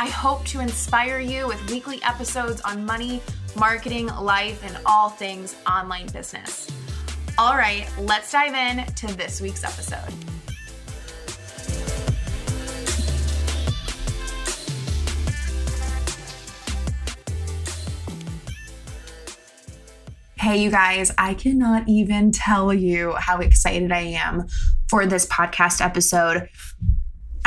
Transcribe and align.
I 0.00 0.06
hope 0.06 0.46
to 0.46 0.60
inspire 0.60 1.18
you 1.20 1.46
with 1.46 1.70
weekly 1.70 2.02
episodes 2.02 2.62
on 2.62 2.86
money, 2.86 3.20
marketing, 3.54 4.06
life, 4.06 4.64
and 4.64 4.78
all 4.86 5.10
things 5.10 5.54
online 5.70 6.06
business. 6.06 6.70
All 7.36 7.54
right, 7.54 7.86
let's 7.98 8.32
dive 8.32 8.54
in 8.54 8.86
to 8.94 9.06
this 9.08 9.42
week's 9.42 9.62
episode. 9.62 10.10
Hey, 20.38 20.62
you 20.62 20.70
guys, 20.70 21.12
I 21.18 21.34
cannot 21.34 21.86
even 21.86 22.32
tell 22.32 22.72
you 22.72 23.12
how 23.18 23.40
excited 23.40 23.92
I 23.92 24.16
am 24.16 24.46
for 24.88 25.04
this 25.04 25.26
podcast 25.26 25.84
episode. 25.84 26.48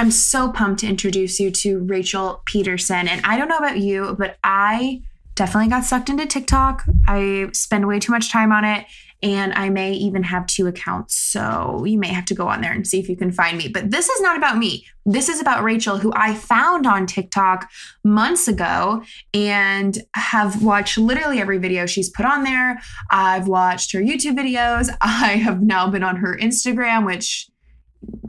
I'm 0.03 0.11
so 0.11 0.51
pumped 0.51 0.81
to 0.81 0.87
introduce 0.87 1.39
you 1.39 1.49
to 1.49 1.79
Rachel 1.79 2.41
Pedersen. 2.45 3.07
And 3.07 3.21
I 3.23 3.37
don't 3.37 3.47
know 3.47 3.57
about 3.57 3.77
you, 3.77 4.17
but 4.19 4.35
I 4.43 5.01
definitely 5.35 5.69
got 5.69 5.85
sucked 5.85 6.09
into 6.09 6.25
TikTok. 6.25 6.83
I 7.07 7.47
spend 7.53 7.87
way 7.87 8.01
too 8.01 8.11
much 8.11 8.29
time 8.29 8.51
on 8.51 8.65
it. 8.65 8.85
And 9.21 9.53
I 9.53 9.69
may 9.69 9.93
even 9.93 10.23
have 10.23 10.45
two 10.45 10.67
accounts. 10.67 11.15
So 11.15 11.85
you 11.85 11.97
may 11.97 12.09
have 12.09 12.25
to 12.25 12.33
go 12.33 12.49
on 12.49 12.59
there 12.59 12.73
and 12.73 12.85
see 12.85 12.99
if 12.99 13.07
you 13.07 13.15
can 13.15 13.31
find 13.31 13.57
me. 13.57 13.69
But 13.69 13.91
this 13.91 14.09
is 14.09 14.19
not 14.19 14.35
about 14.35 14.57
me. 14.57 14.85
This 15.05 15.29
is 15.29 15.39
about 15.39 15.63
Rachel, 15.63 15.97
who 15.97 16.11
I 16.13 16.33
found 16.33 16.85
on 16.85 17.07
TikTok 17.07 17.71
months 18.03 18.49
ago 18.49 19.03
and 19.33 19.97
have 20.15 20.61
watched 20.61 20.97
literally 20.97 21.39
every 21.39 21.59
video 21.59 21.85
she's 21.85 22.09
put 22.09 22.25
on 22.25 22.43
there. 22.43 22.81
I've 23.09 23.47
watched 23.47 23.93
her 23.93 23.99
YouTube 23.99 24.37
videos. 24.37 24.89
I 25.01 25.37
have 25.37 25.61
now 25.61 25.89
been 25.89 26.03
on 26.03 26.17
her 26.17 26.37
Instagram, 26.37 27.05
which 27.05 27.47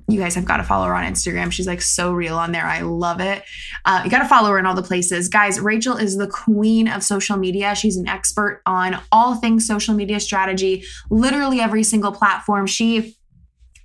you 0.09 0.21
guys 0.21 0.35
have 0.35 0.45
got 0.45 0.59
to 0.59 0.65
follow 0.65 0.87
her 0.87 0.95
on 0.95 1.05
Instagram. 1.05 1.51
She's 1.51 1.67
like 1.67 1.81
so 1.81 2.13
real 2.13 2.37
on 2.37 2.53
there. 2.53 2.67
I 2.67 2.83
love 2.83 3.21
it. 3.21 3.43
Uh, 3.85 4.03
you 4.05 4.11
got 4.11 4.21
to 4.21 4.29
follow 4.29 4.51
her 4.51 4.59
in 4.59 4.67
all 4.67 4.75
the 4.75 4.83
places. 4.83 5.29
Guys, 5.29 5.59
Rachel 5.59 5.97
is 5.97 6.17
the 6.17 6.29
queen 6.29 6.89
of 6.89 7.03
social 7.03 7.37
media. 7.37 7.75
She's 7.75 7.97
an 7.97 8.07
expert 8.07 8.63
on 8.67 9.01
all 9.11 9.35
things 9.37 9.67
social 9.67 9.95
media 9.95 10.21
strategy, 10.21 10.85
literally 11.11 11.61
every 11.61 11.83
single 11.83 12.13
platform. 12.13 12.67
She 12.67 13.17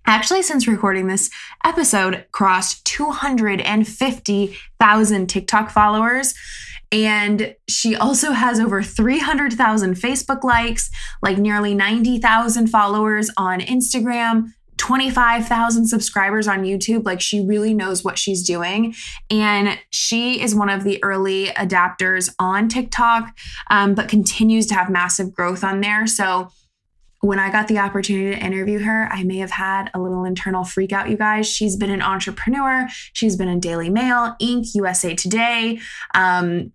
actually, 0.06 0.44
since 0.44 0.68
recording 0.68 1.08
this 1.08 1.30
episode, 1.64 2.26
crossed 2.32 2.84
250,000 2.86 5.28
TikTok 5.28 5.70
followers. 5.70 6.34
And 6.92 7.56
she 7.68 7.96
also 7.96 8.32
has 8.32 8.60
over 8.60 8.82
300,000 8.82 9.94
Facebook 9.94 10.44
likes, 10.44 10.90
like 11.22 11.38
nearly 11.38 11.76
90,000 11.76 12.68
followers 12.68 13.30
on 13.38 13.60
Instagram, 13.60 14.48
25,000 14.90 15.86
subscribers 15.86 16.48
on 16.48 16.64
YouTube. 16.64 17.06
Like 17.06 17.22
she 17.22 17.46
really 17.46 17.76
knows 17.76 18.04
what 18.04 18.18
she's 18.18 18.42
doing. 18.42 18.96
And 19.30 19.78
she 19.92 20.42
is 20.42 20.56
one 20.56 20.68
of 20.68 20.84
the 20.84 20.98
early 21.04 21.50
adapters 21.50 22.34
on 22.40 22.68
TikTok, 22.70 23.38
um, 23.70 23.94
but 23.94 24.10
continues 24.10 24.66
to 24.66 24.74
have 24.74 24.90
massive 24.90 25.32
growth 25.32 25.64
on 25.64 25.82
there. 25.82 26.08
So 26.08 26.50
when 27.22 27.38
I 27.38 27.52
got 27.52 27.68
the 27.68 27.78
opportunity 27.78 28.36
to 28.36 28.44
interview 28.44 28.80
her, 28.80 29.08
I 29.12 29.22
may 29.22 29.38
have 29.38 29.52
had 29.52 29.92
a 29.94 30.00
little 30.00 30.24
internal 30.24 30.64
freak 30.64 30.92
out, 30.92 31.08
you 31.08 31.18
guys. 31.18 31.48
She's 31.48 31.76
been 31.76 31.92
an 31.92 32.02
entrepreneur. 32.02 32.88
She's 33.14 33.36
been 33.36 33.48
in 33.48 33.60
Daily 33.60 33.92
Mail, 33.92 34.36
Inc., 34.42 34.74
USA 34.74 35.14
Today, 35.14 35.80
um, 36.16 36.72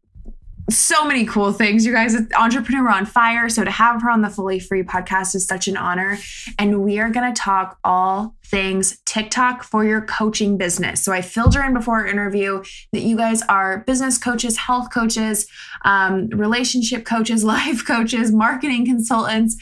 so 0.70 1.04
many 1.04 1.26
cool 1.26 1.52
things, 1.52 1.84
you 1.84 1.92
guys. 1.92 2.16
Entrepreneur 2.34 2.88
on 2.88 3.04
Fire. 3.04 3.48
So 3.48 3.64
to 3.64 3.70
have 3.70 4.00
her 4.02 4.10
on 4.10 4.22
the 4.22 4.30
Fully 4.30 4.58
Free 4.58 4.82
podcast 4.82 5.34
is 5.34 5.46
such 5.46 5.68
an 5.68 5.76
honor. 5.76 6.18
And 6.58 6.82
we 6.82 6.98
are 6.98 7.10
going 7.10 7.32
to 7.32 7.38
talk 7.38 7.78
all 7.84 8.34
things 8.46 8.98
TikTok 9.04 9.62
for 9.62 9.84
your 9.84 10.00
coaching 10.02 10.56
business. 10.56 11.04
So 11.04 11.12
I 11.12 11.20
filled 11.20 11.54
her 11.54 11.62
in 11.64 11.74
before 11.74 11.96
our 11.96 12.06
interview 12.06 12.62
that 12.92 13.02
you 13.02 13.16
guys 13.16 13.42
are 13.42 13.78
business 13.86 14.16
coaches, 14.16 14.56
health 14.56 14.88
coaches, 14.92 15.46
um, 15.84 16.28
relationship 16.28 17.04
coaches, 17.04 17.44
life 17.54 17.84
coaches, 17.86 18.32
marketing 18.32 18.86
consultants, 18.86 19.56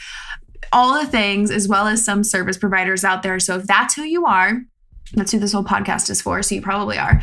all 0.72 0.94
the 0.98 1.06
things, 1.06 1.50
as 1.50 1.66
well 1.66 1.88
as 1.88 2.04
some 2.04 2.22
service 2.22 2.56
providers 2.56 3.04
out 3.04 3.22
there. 3.22 3.40
So 3.40 3.56
if 3.56 3.66
that's 3.66 3.94
who 3.94 4.02
you 4.02 4.24
are, 4.24 4.62
that's 5.14 5.32
who 5.32 5.40
this 5.40 5.52
whole 5.52 5.64
podcast 5.64 6.10
is 6.10 6.22
for. 6.22 6.42
So 6.42 6.54
you 6.54 6.62
probably 6.62 6.96
are. 6.96 7.20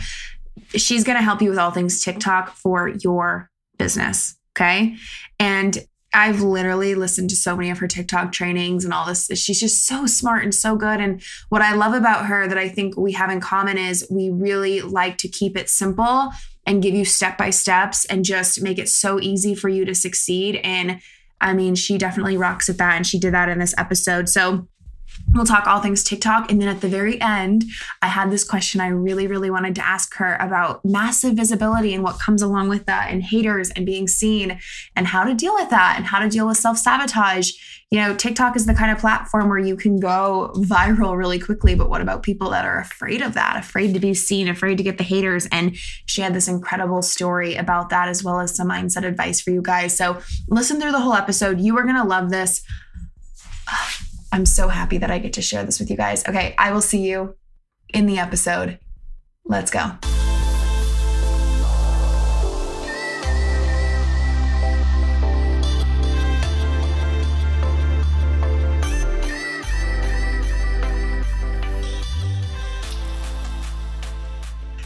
She's 0.75 1.03
going 1.03 1.17
to 1.17 1.23
help 1.23 1.41
you 1.41 1.49
with 1.49 1.57
all 1.57 1.71
things 1.71 2.03
TikTok 2.03 2.53
for 2.53 2.89
your 2.89 3.48
business. 3.79 4.35
Okay. 4.55 4.95
And 5.39 5.79
I've 6.13 6.41
literally 6.41 6.95
listened 6.95 7.29
to 7.29 7.35
so 7.35 7.55
many 7.55 7.69
of 7.69 7.77
her 7.79 7.87
TikTok 7.87 8.31
trainings 8.31 8.83
and 8.83 8.93
all 8.93 9.05
this. 9.05 9.27
She's 9.35 9.59
just 9.59 9.85
so 9.85 10.05
smart 10.05 10.43
and 10.43 10.53
so 10.53 10.75
good. 10.75 10.99
And 10.99 11.21
what 11.49 11.61
I 11.61 11.73
love 11.73 11.93
about 11.93 12.25
her 12.25 12.47
that 12.47 12.57
I 12.57 12.67
think 12.67 12.97
we 12.97 13.11
have 13.13 13.29
in 13.29 13.39
common 13.39 13.77
is 13.77 14.07
we 14.09 14.29
really 14.29 14.81
like 14.81 15.17
to 15.19 15.27
keep 15.27 15.55
it 15.55 15.69
simple 15.69 16.31
and 16.65 16.81
give 16.81 16.95
you 16.95 17.05
step 17.05 17.37
by 17.37 17.51
steps 17.51 18.05
and 18.05 18.25
just 18.25 18.61
make 18.61 18.79
it 18.79 18.89
so 18.89 19.19
easy 19.19 19.53
for 19.53 19.69
you 19.69 19.85
to 19.85 19.93
succeed. 19.93 20.59
And 20.63 20.99
I 21.41 21.53
mean, 21.53 21.75
she 21.75 21.97
definitely 21.97 22.37
rocks 22.37 22.69
at 22.69 22.77
that. 22.77 22.95
And 22.95 23.05
she 23.05 23.19
did 23.19 23.33
that 23.33 23.49
in 23.49 23.59
this 23.59 23.75
episode. 23.77 24.29
So 24.29 24.67
We'll 25.33 25.45
talk 25.45 25.67
all 25.67 25.79
things 25.79 26.03
TikTok. 26.03 26.51
And 26.51 26.59
then 26.59 26.67
at 26.67 26.81
the 26.81 26.87
very 26.87 27.21
end, 27.21 27.65
I 28.01 28.07
had 28.07 28.31
this 28.31 28.43
question 28.43 28.81
I 28.81 28.87
really, 28.87 29.27
really 29.27 29.51
wanted 29.51 29.75
to 29.75 29.85
ask 29.85 30.15
her 30.15 30.35
about 30.39 30.83
massive 30.83 31.35
visibility 31.35 31.93
and 31.93 32.03
what 32.03 32.19
comes 32.19 32.41
along 32.41 32.69
with 32.69 32.85
that, 32.87 33.11
and 33.11 33.21
haters 33.21 33.69
and 33.71 33.85
being 33.85 34.07
seen, 34.07 34.59
and 34.95 35.07
how 35.07 35.23
to 35.23 35.33
deal 35.35 35.53
with 35.53 35.69
that, 35.69 35.95
and 35.97 36.07
how 36.07 36.19
to 36.19 36.29
deal 36.29 36.47
with 36.47 36.57
self 36.57 36.77
sabotage. 36.77 37.51
You 37.91 37.99
know, 37.99 38.15
TikTok 38.15 38.55
is 38.55 38.65
the 38.65 38.73
kind 38.73 38.91
of 38.91 38.99
platform 38.99 39.49
where 39.49 39.59
you 39.59 39.75
can 39.75 39.99
go 39.99 40.51
viral 40.55 41.17
really 41.17 41.39
quickly. 41.39 41.75
But 41.75 41.89
what 41.89 42.01
about 42.01 42.23
people 42.23 42.49
that 42.51 42.65
are 42.65 42.79
afraid 42.79 43.21
of 43.21 43.33
that, 43.33 43.57
afraid 43.57 43.93
to 43.93 43.99
be 43.99 44.13
seen, 44.13 44.47
afraid 44.47 44.77
to 44.77 44.83
get 44.83 44.97
the 44.97 45.03
haters? 45.03 45.47
And 45.51 45.75
she 46.05 46.21
had 46.21 46.33
this 46.33 46.47
incredible 46.47 47.01
story 47.01 47.55
about 47.55 47.89
that, 47.89 48.07
as 48.07 48.23
well 48.23 48.39
as 48.39 48.55
some 48.55 48.69
mindset 48.69 49.05
advice 49.05 49.41
for 49.41 49.51
you 49.51 49.61
guys. 49.61 49.95
So 49.95 50.19
listen 50.47 50.79
through 50.79 50.91
the 50.91 50.99
whole 50.99 51.13
episode. 51.13 51.59
You 51.59 51.77
are 51.77 51.83
going 51.83 51.95
to 51.95 52.03
love 52.03 52.29
this. 52.29 52.63
I'm 54.31 54.45
so 54.45 54.67
happy 54.67 54.97
that 54.99 55.09
I 55.09 55.19
get 55.19 55.33
to 55.33 55.41
share 55.41 55.63
this 55.63 55.79
with 55.79 55.89
you 55.89 55.97
guys. 55.97 56.27
Okay, 56.27 56.53
I 56.57 56.71
will 56.71 56.81
see 56.81 57.01
you 57.07 57.35
in 57.93 58.05
the 58.05 58.19
episode. 58.19 58.79
Let's 59.45 59.71
go. 59.71 59.91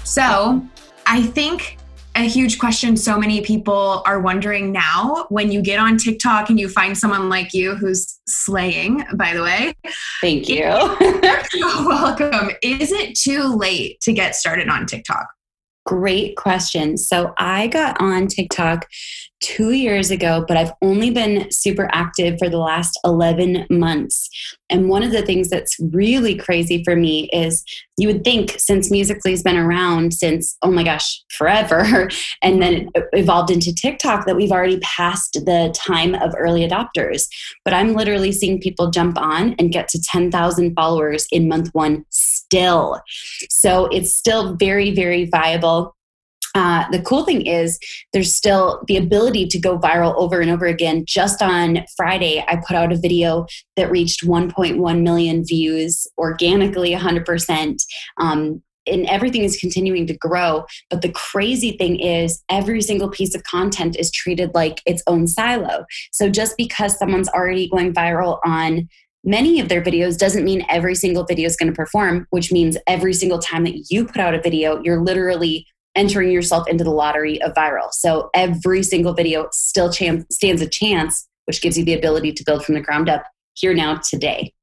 So, 0.06 0.66
I 1.08 1.24
think 1.24 1.78
a 2.16 2.28
huge 2.28 2.59
question 2.59 2.96
so 2.96 3.18
many 3.18 3.41
people 3.41 4.03
are 4.06 4.19
wondering 4.19 4.72
now 4.72 5.25
when 5.29 5.51
you 5.51 5.62
get 5.62 5.79
on 5.79 5.97
TikTok 5.97 6.50
and 6.50 6.59
you 6.59 6.69
find 6.69 6.97
someone 6.97 7.29
like 7.29 7.53
you 7.53 7.75
who's 7.75 8.19
slaying, 8.28 9.03
by 9.16 9.34
the 9.34 9.41
way. 9.41 9.74
Thank 10.22 10.47
you. 10.47 10.63
You're 11.53 11.88
welcome. 11.88 12.52
Is 12.62 12.91
it 12.91 13.18
too 13.18 13.55
late 13.55 13.99
to 14.02 14.14
get 14.14 14.35
started 14.35 14.70
on 14.70 14.85
TikTok? 14.85 15.28
Great 15.85 16.38
question. 16.38 16.97
So 16.97 17.34
I 17.38 17.68
got 17.68 18.00
on 18.00 18.28
TikTok 18.28 18.88
two 19.44 19.72
years 19.72 20.09
ago, 20.09 20.46
but 20.47 20.56
I've 20.56 20.72
only 20.82 21.09
been 21.09 21.52
super 21.52 21.90
active 21.91 22.40
for 22.40 22.50
the 22.50 22.58
last 22.58 22.97
11 23.03 23.68
months. 23.70 24.30
And 24.70 24.88
one 24.88 25.03
of 25.03 25.12
the 25.12 25.22
things 25.22 25.50
that's 25.50 25.76
really 25.91 26.35
crazy 26.35 26.84
for 26.84 26.96
me 26.96 27.30
is 27.34 27.64
you 27.97 28.08
would 28.08 28.24
think 28.24 28.56
since 28.58 28.90
Musical.ly's 28.90 29.44
been 29.44 29.58
around 29.58 30.14
since, 30.14 30.58
oh 30.62 30.72
my 30.72 30.84
gosh, 30.84 31.22
forever, 31.38 32.09
and 32.41 32.62
then 32.62 32.90
it 32.96 33.06
evolved 33.12 33.52
into 33.52 33.76
TikTok 33.76 34.26
that 34.26 34.36
we've 34.38 34.52
already 34.52 34.79
passed 34.79 35.34
the 35.46 35.76
time 35.78 36.16
of 36.16 36.34
early 36.38 36.68
adopters. 36.68 37.28
But 37.66 37.74
I'm 37.74 37.94
literally 37.94 38.32
seeing 38.32 38.62
people 38.62 38.90
jump 38.90 39.18
on 39.18 39.56
and 39.59 39.72
get 39.72 39.90
to 39.90 40.02
10,000 40.02 40.74
followers 40.74 41.28
in 41.32 41.50
month 41.50 41.70
one 41.74 42.06
still. 42.53 43.02
So 43.50 43.85
it's 43.88 44.16
still 44.16 44.55
very, 44.55 44.91
very 44.91 45.26
viable 45.26 45.96
uh, 46.55 46.85
the 46.91 47.02
cool 47.02 47.23
thing 47.23 47.46
is 47.47 47.79
there's 48.11 48.35
still 48.35 48.84
the 48.88 48.97
ability 48.97 49.47
to 49.47 49.59
go 49.59 49.79
viral 49.79 50.14
over 50.17 50.40
and 50.40 50.52
over 50.52 50.67
again. 50.67 51.03
Just 51.03 51.41
on 51.41 51.84
Friday, 51.97 52.46
I 52.47 52.58
put 52.67 52.76
out 52.76 52.91
a 52.91 52.96
video 52.96 53.47
that 53.76 53.90
reached 53.90 54.23
1.1 54.23 55.02
million 55.02 55.44
views 55.44 56.05
organically, 56.17 56.94
100%. 56.94 57.84
Um, 58.20 58.61
and 58.85 59.05
everything 59.08 59.44
is 59.44 59.58
continuing 59.58 60.05
to 60.05 60.17
grow. 60.17 60.66
But 60.91 61.02
the 61.02 61.11
crazy 61.11 61.72
thing 61.78 62.00
is, 62.00 62.44
every 62.50 62.84
single 62.84 63.09
piece 63.09 63.34
of 63.34 63.41
content 63.44 63.96
is 63.97 64.11
treated 64.11 64.52
like 64.53 64.82
its 64.85 65.02
own 65.08 65.26
silo. 65.26 65.85
So 66.11 66.29
just 66.29 66.55
because 66.58 67.00
someone's 67.00 67.29
already 67.29 67.67
going 67.70 67.94
viral 67.94 68.40
on 68.46 68.90
many 69.23 69.59
of 69.59 69.70
their 69.70 69.81
videos 69.81 70.17
doesn't 70.17 70.43
mean 70.43 70.66
every 70.70 70.96
single 70.96 71.23
video 71.23 71.47
is 71.47 71.55
going 71.55 71.72
to 71.72 71.75
perform, 71.75 72.28
which 72.31 72.52
means 72.52 72.78
every 72.87 73.14
single 73.14 73.40
time 73.40 73.64
that 73.64 73.85
you 73.90 74.05
put 74.05 74.17
out 74.17 74.34
a 74.34 74.41
video, 74.41 74.81
you're 74.84 75.02
literally 75.02 75.66
entering 75.96 76.31
yourself 76.31 76.67
into 76.67 76.84
the 76.84 76.90
lottery 76.90 77.41
of 77.41 77.53
viral. 77.53 77.91
So 77.91 78.29
every 78.34 78.84
single 78.84 79.14
video 79.14 79.47
still 79.52 79.91
stands 79.91 80.61
a 80.61 80.67
chance, 80.67 81.28
which 81.46 81.61
gives 81.61 81.78
you 81.78 81.85
the 81.85 81.93
ability 81.93 82.34
to 82.34 82.43
build 82.43 82.66
from 82.66 82.75
the 82.75 82.81
ground 82.81 83.09
up 83.09 83.23
here 83.53 83.73
now 83.73 83.97
today. 83.97 84.53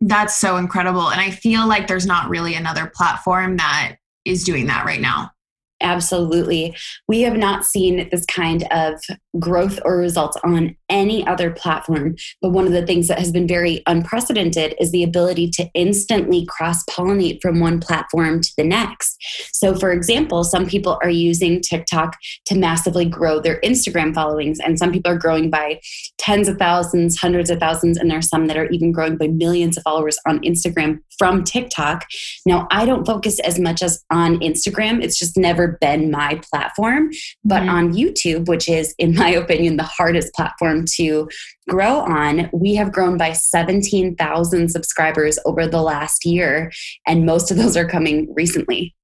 That's 0.00 0.34
so 0.34 0.56
incredible. 0.56 1.10
And 1.10 1.20
I 1.20 1.30
feel 1.30 1.66
like 1.66 1.86
there's 1.86 2.06
not 2.06 2.30
really 2.30 2.54
another 2.54 2.90
platform 2.94 3.56
that 3.58 3.96
is 4.24 4.44
doing 4.44 4.66
that 4.66 4.86
right 4.86 5.00
now. 5.00 5.30
Absolutely. 5.80 6.76
We 7.06 7.20
have 7.22 7.36
not 7.36 7.64
seen 7.64 8.08
this 8.10 8.26
kind 8.26 8.66
of 8.72 9.00
growth 9.38 9.78
or 9.84 9.96
results 9.96 10.36
on 10.42 10.76
any 10.88 11.24
other 11.26 11.50
platform. 11.50 12.16
But 12.42 12.50
one 12.50 12.66
of 12.66 12.72
the 12.72 12.86
things 12.86 13.08
that 13.08 13.18
has 13.18 13.30
been 13.30 13.46
very 13.46 13.82
unprecedented 13.86 14.74
is 14.80 14.90
the 14.90 15.04
ability 15.04 15.50
to 15.50 15.68
instantly 15.74 16.46
cross 16.46 16.84
pollinate 16.86 17.40
from 17.40 17.60
one 17.60 17.78
platform 17.78 18.40
to 18.40 18.50
the 18.56 18.64
next. 18.64 19.16
So, 19.52 19.74
for 19.74 19.92
example, 19.92 20.42
some 20.44 20.66
people 20.66 20.98
are 21.02 21.10
using 21.10 21.60
TikTok 21.60 22.16
to 22.46 22.56
massively 22.56 23.04
grow 23.04 23.38
their 23.38 23.60
Instagram 23.60 24.14
followings, 24.14 24.58
and 24.58 24.78
some 24.78 24.90
people 24.90 25.12
are 25.12 25.18
growing 25.18 25.50
by 25.50 25.80
tens 26.16 26.48
of 26.48 26.56
thousands, 26.58 27.18
hundreds 27.18 27.50
of 27.50 27.60
thousands, 27.60 27.98
and 27.98 28.10
there's 28.10 28.28
some 28.28 28.46
that 28.46 28.56
are 28.56 28.68
even 28.70 28.92
growing 28.92 29.16
by 29.16 29.28
millions 29.28 29.76
of 29.76 29.82
followers 29.84 30.18
on 30.26 30.40
Instagram 30.40 31.00
from 31.18 31.44
TikTok. 31.44 32.06
Now, 32.46 32.66
I 32.70 32.86
don't 32.86 33.06
focus 33.06 33.38
as 33.40 33.58
much 33.58 33.82
as 33.82 34.04
on 34.10 34.38
Instagram, 34.40 35.02
it's 35.02 35.18
just 35.18 35.36
never 35.36 35.67
been 35.80 36.10
my 36.10 36.40
platform. 36.50 37.10
But 37.44 37.62
mm-hmm. 37.62 37.70
on 37.70 37.94
YouTube, 37.94 38.48
which 38.48 38.68
is, 38.68 38.94
in 38.98 39.14
my 39.14 39.30
opinion, 39.30 39.76
the 39.76 39.82
hardest 39.82 40.32
platform 40.34 40.84
to 40.96 41.28
grow 41.68 42.00
on, 42.00 42.48
we 42.52 42.74
have 42.76 42.92
grown 42.92 43.16
by 43.16 43.32
17,000 43.32 44.68
subscribers 44.68 45.38
over 45.44 45.66
the 45.66 45.82
last 45.82 46.24
year. 46.24 46.72
And 47.06 47.26
most 47.26 47.50
of 47.50 47.56
those 47.56 47.76
are 47.76 47.88
coming 47.88 48.32
recently. 48.34 48.94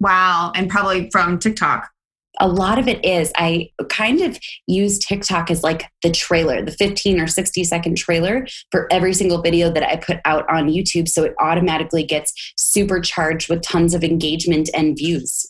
Wow. 0.00 0.52
And 0.54 0.70
probably 0.70 1.10
from 1.10 1.38
TikTok 1.38 1.90
a 2.40 2.48
lot 2.48 2.78
of 2.78 2.88
it 2.88 3.04
is 3.04 3.30
I 3.36 3.70
kind 3.88 4.20
of 4.22 4.38
use 4.66 4.98
TikTok 4.98 5.50
as 5.50 5.62
like 5.62 5.84
the 6.02 6.10
trailer, 6.10 6.64
the 6.64 6.72
15 6.72 7.20
or 7.20 7.26
60 7.26 7.64
second 7.64 7.96
trailer 7.96 8.46
for 8.72 8.88
every 8.90 9.12
single 9.12 9.42
video 9.42 9.70
that 9.70 9.82
I 9.82 9.96
put 9.96 10.18
out 10.24 10.48
on 10.50 10.68
YouTube. 10.68 11.08
So 11.08 11.22
it 11.22 11.34
automatically 11.38 12.02
gets 12.02 12.32
supercharged 12.56 13.48
with 13.48 13.62
tons 13.62 13.94
of 13.94 14.02
engagement 14.02 14.70
and 14.74 14.96
views. 14.96 15.46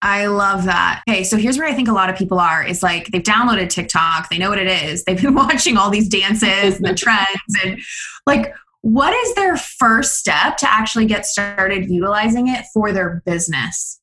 I 0.00 0.26
love 0.26 0.64
that. 0.64 1.02
Okay, 1.08 1.22
so 1.22 1.36
here's 1.36 1.58
where 1.58 1.68
I 1.68 1.74
think 1.74 1.88
a 1.88 1.92
lot 1.92 2.10
of 2.10 2.16
people 2.16 2.40
are 2.40 2.64
is 2.64 2.82
like 2.82 3.06
they've 3.06 3.22
downloaded 3.22 3.68
TikTok, 3.68 4.30
they 4.30 4.38
know 4.38 4.50
what 4.50 4.58
it 4.58 4.66
is, 4.66 5.04
they've 5.04 5.20
been 5.20 5.34
watching 5.36 5.76
all 5.76 5.90
these 5.90 6.08
dances 6.08 6.76
and 6.76 6.84
the 6.84 6.94
trends, 6.94 7.28
and 7.64 7.80
like, 8.26 8.52
what 8.80 9.14
is 9.14 9.34
their 9.36 9.56
first 9.56 10.16
step 10.16 10.56
to 10.56 10.68
actually 10.68 11.06
get 11.06 11.24
started 11.24 11.88
utilizing 11.88 12.48
it 12.48 12.64
for 12.74 12.90
their 12.90 13.22
business? 13.24 14.00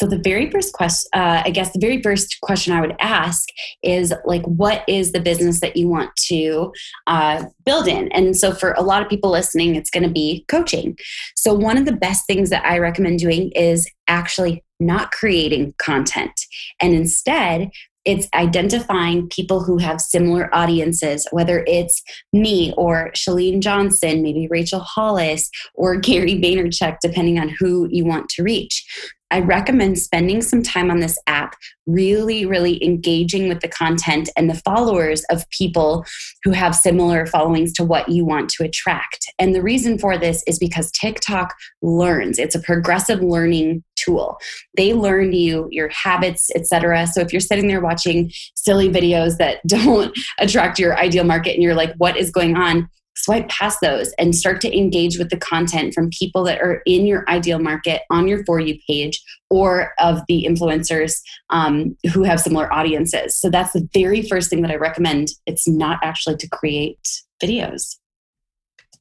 So 0.00 0.06
the 0.06 0.16
very 0.16 0.50
first 0.50 0.72
question, 0.72 1.10
uh, 1.12 1.42
I 1.44 1.50
guess, 1.50 1.74
the 1.74 1.78
very 1.78 2.00
first 2.00 2.38
question 2.40 2.72
I 2.72 2.80
would 2.80 2.96
ask 3.00 3.50
is 3.82 4.14
like, 4.24 4.42
what 4.46 4.82
is 4.88 5.12
the 5.12 5.20
business 5.20 5.60
that 5.60 5.76
you 5.76 5.88
want 5.88 6.08
to 6.28 6.72
uh, 7.06 7.44
build 7.66 7.86
in? 7.86 8.10
And 8.12 8.34
so 8.34 8.54
for 8.54 8.72
a 8.72 8.80
lot 8.80 9.02
of 9.02 9.10
people 9.10 9.30
listening, 9.30 9.74
it's 9.74 9.90
going 9.90 10.04
to 10.04 10.08
be 10.08 10.46
coaching. 10.48 10.96
So 11.36 11.52
one 11.52 11.76
of 11.76 11.84
the 11.84 11.92
best 11.92 12.26
things 12.26 12.48
that 12.48 12.64
I 12.64 12.78
recommend 12.78 13.18
doing 13.18 13.50
is 13.50 13.90
actually 14.08 14.64
not 14.80 15.10
creating 15.10 15.74
content 15.76 16.32
and 16.80 16.94
instead 16.94 17.68
it's 18.06 18.26
identifying 18.32 19.28
people 19.28 19.62
who 19.62 19.76
have 19.76 20.00
similar 20.00 20.48
audiences, 20.54 21.26
whether 21.32 21.62
it's 21.66 22.02
me 22.32 22.72
or 22.78 23.10
Chalene 23.14 23.60
Johnson, 23.60 24.22
maybe 24.22 24.48
Rachel 24.48 24.80
Hollis, 24.80 25.50
or 25.74 25.96
Gary 25.96 26.36
Vaynerchuk, 26.36 26.96
depending 27.02 27.38
on 27.38 27.50
who 27.50 27.88
you 27.90 28.06
want 28.06 28.30
to 28.30 28.42
reach. 28.42 28.86
I 29.30 29.40
recommend 29.40 29.98
spending 29.98 30.42
some 30.42 30.62
time 30.62 30.90
on 30.90 31.00
this 31.00 31.18
app, 31.26 31.56
really, 31.86 32.44
really 32.46 32.82
engaging 32.84 33.48
with 33.48 33.60
the 33.60 33.68
content 33.68 34.28
and 34.36 34.50
the 34.50 34.54
followers 34.54 35.24
of 35.30 35.48
people 35.50 36.04
who 36.44 36.50
have 36.50 36.74
similar 36.74 37.26
followings 37.26 37.72
to 37.74 37.84
what 37.84 38.08
you 38.08 38.24
want 38.24 38.50
to 38.50 38.64
attract. 38.64 39.32
And 39.38 39.54
the 39.54 39.62
reason 39.62 39.98
for 39.98 40.18
this 40.18 40.42
is 40.46 40.58
because 40.58 40.90
TikTok 40.92 41.54
learns, 41.82 42.38
it's 42.38 42.54
a 42.54 42.60
progressive 42.60 43.20
learning 43.20 43.84
tool. 43.96 44.38
They 44.76 44.94
learn 44.94 45.32
you, 45.32 45.68
your 45.70 45.88
habits, 45.88 46.50
etc. 46.54 47.06
So 47.06 47.20
if 47.20 47.32
you're 47.32 47.40
sitting 47.40 47.68
there 47.68 47.80
watching 47.80 48.30
silly 48.54 48.88
videos 48.88 49.36
that 49.38 49.60
don't 49.66 50.16
attract 50.38 50.78
your 50.78 50.96
ideal 50.96 51.24
market 51.24 51.54
and 51.54 51.62
you're 51.62 51.74
like, 51.74 51.94
what 51.96 52.16
is 52.16 52.30
going 52.30 52.56
on? 52.56 52.88
Swipe 53.16 53.48
past 53.48 53.80
those 53.80 54.12
and 54.18 54.34
start 54.34 54.60
to 54.60 54.76
engage 54.76 55.18
with 55.18 55.30
the 55.30 55.36
content 55.36 55.92
from 55.94 56.10
people 56.10 56.44
that 56.44 56.60
are 56.60 56.82
in 56.86 57.06
your 57.06 57.28
ideal 57.28 57.58
market 57.58 58.02
on 58.10 58.28
your 58.28 58.44
For 58.44 58.60
You 58.60 58.78
page 58.86 59.22
or 59.50 59.92
of 59.98 60.22
the 60.28 60.46
influencers 60.48 61.20
um, 61.50 61.96
who 62.12 62.22
have 62.22 62.40
similar 62.40 62.72
audiences. 62.72 63.36
So 63.36 63.50
that's 63.50 63.72
the 63.72 63.88
very 63.92 64.22
first 64.22 64.48
thing 64.48 64.62
that 64.62 64.70
I 64.70 64.76
recommend. 64.76 65.28
It's 65.46 65.68
not 65.68 65.98
actually 66.02 66.36
to 66.36 66.48
create 66.48 67.06
videos. 67.42 67.96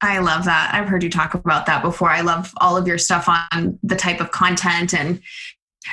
I 0.01 0.19
love 0.19 0.45
that. 0.45 0.71
I've 0.73 0.87
heard 0.87 1.03
you 1.03 1.09
talk 1.09 1.33
about 1.33 1.65
that 1.65 1.81
before. 1.81 2.09
I 2.09 2.21
love 2.21 2.53
all 2.57 2.77
of 2.77 2.87
your 2.87 2.97
stuff 2.97 3.27
on 3.27 3.77
the 3.83 3.97
type 3.97 4.21
of 4.21 4.31
content 4.31 4.93
and 4.93 5.21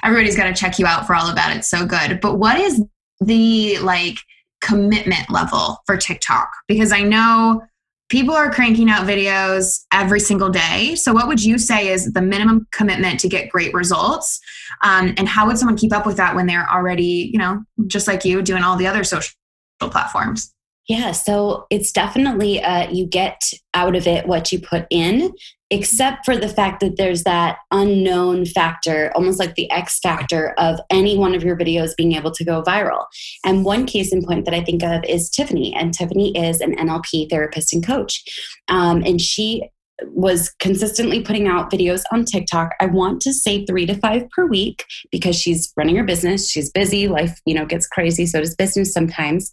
everybody's 0.02 0.36
got 0.36 0.46
to 0.46 0.54
check 0.54 0.78
you 0.78 0.86
out 0.86 1.06
for 1.06 1.14
all 1.14 1.28
of 1.28 1.34
that. 1.34 1.56
It's 1.56 1.68
so 1.68 1.84
good. 1.84 2.20
But 2.20 2.38
what 2.38 2.58
is 2.58 2.82
the 3.20 3.78
like 3.78 4.18
commitment 4.60 5.28
level 5.30 5.78
for 5.86 5.96
TikTok? 5.96 6.50
Because 6.68 6.92
I 6.92 7.02
know 7.02 7.62
people 8.08 8.34
are 8.34 8.50
cranking 8.50 8.88
out 8.90 9.06
videos 9.06 9.84
every 9.92 10.20
single 10.20 10.48
day. 10.48 10.94
So, 10.94 11.12
what 11.12 11.28
would 11.28 11.42
you 11.42 11.58
say 11.58 11.88
is 11.88 12.12
the 12.12 12.22
minimum 12.22 12.66
commitment 12.72 13.20
to 13.20 13.28
get 13.28 13.50
great 13.50 13.72
results? 13.74 14.40
Um, 14.82 15.14
and 15.16 15.28
how 15.28 15.46
would 15.46 15.58
someone 15.58 15.76
keep 15.76 15.92
up 15.92 16.06
with 16.06 16.16
that 16.16 16.34
when 16.34 16.46
they're 16.46 16.68
already, 16.70 17.30
you 17.32 17.38
know, 17.38 17.62
just 17.86 18.06
like 18.06 18.24
you, 18.24 18.42
doing 18.42 18.62
all 18.62 18.76
the 18.76 18.86
other 18.86 19.04
social 19.04 19.34
platforms? 19.80 20.52
Yeah, 20.88 21.10
so 21.10 21.66
it's 21.68 21.90
definitely 21.90 22.62
uh, 22.62 22.88
you 22.90 23.06
get 23.06 23.40
out 23.74 23.96
of 23.96 24.06
it 24.06 24.28
what 24.28 24.52
you 24.52 24.60
put 24.60 24.86
in, 24.88 25.32
except 25.68 26.24
for 26.24 26.36
the 26.36 26.48
fact 26.48 26.78
that 26.78 26.96
there's 26.96 27.24
that 27.24 27.58
unknown 27.72 28.46
factor, 28.46 29.10
almost 29.16 29.40
like 29.40 29.56
the 29.56 29.68
X 29.72 29.98
factor 29.98 30.54
of 30.58 30.78
any 30.90 31.18
one 31.18 31.34
of 31.34 31.42
your 31.42 31.56
videos 31.56 31.96
being 31.96 32.12
able 32.12 32.30
to 32.30 32.44
go 32.44 32.62
viral. 32.62 33.04
And 33.44 33.64
one 33.64 33.84
case 33.84 34.12
in 34.12 34.24
point 34.24 34.44
that 34.44 34.54
I 34.54 34.62
think 34.62 34.84
of 34.84 35.02
is 35.04 35.28
Tiffany, 35.28 35.74
and 35.74 35.92
Tiffany 35.92 36.36
is 36.36 36.60
an 36.60 36.76
NLP 36.76 37.30
therapist 37.30 37.72
and 37.72 37.84
coach, 37.84 38.22
um, 38.68 39.02
and 39.04 39.20
she 39.20 39.68
was 40.04 40.50
consistently 40.58 41.22
putting 41.22 41.48
out 41.48 41.70
videos 41.70 42.02
on 42.12 42.24
TikTok. 42.24 42.72
I 42.80 42.86
want 42.86 43.22
to 43.22 43.32
say 43.32 43.64
three 43.64 43.86
to 43.86 43.94
five 43.94 44.28
per 44.30 44.46
week 44.46 44.84
because 45.10 45.36
she's 45.36 45.72
running 45.76 45.96
her 45.96 46.04
business. 46.04 46.50
She's 46.50 46.70
busy. 46.70 47.08
Life, 47.08 47.40
you 47.46 47.54
know, 47.54 47.64
gets 47.64 47.86
crazy. 47.86 48.26
So 48.26 48.40
does 48.40 48.54
business 48.54 48.92
sometimes. 48.92 49.50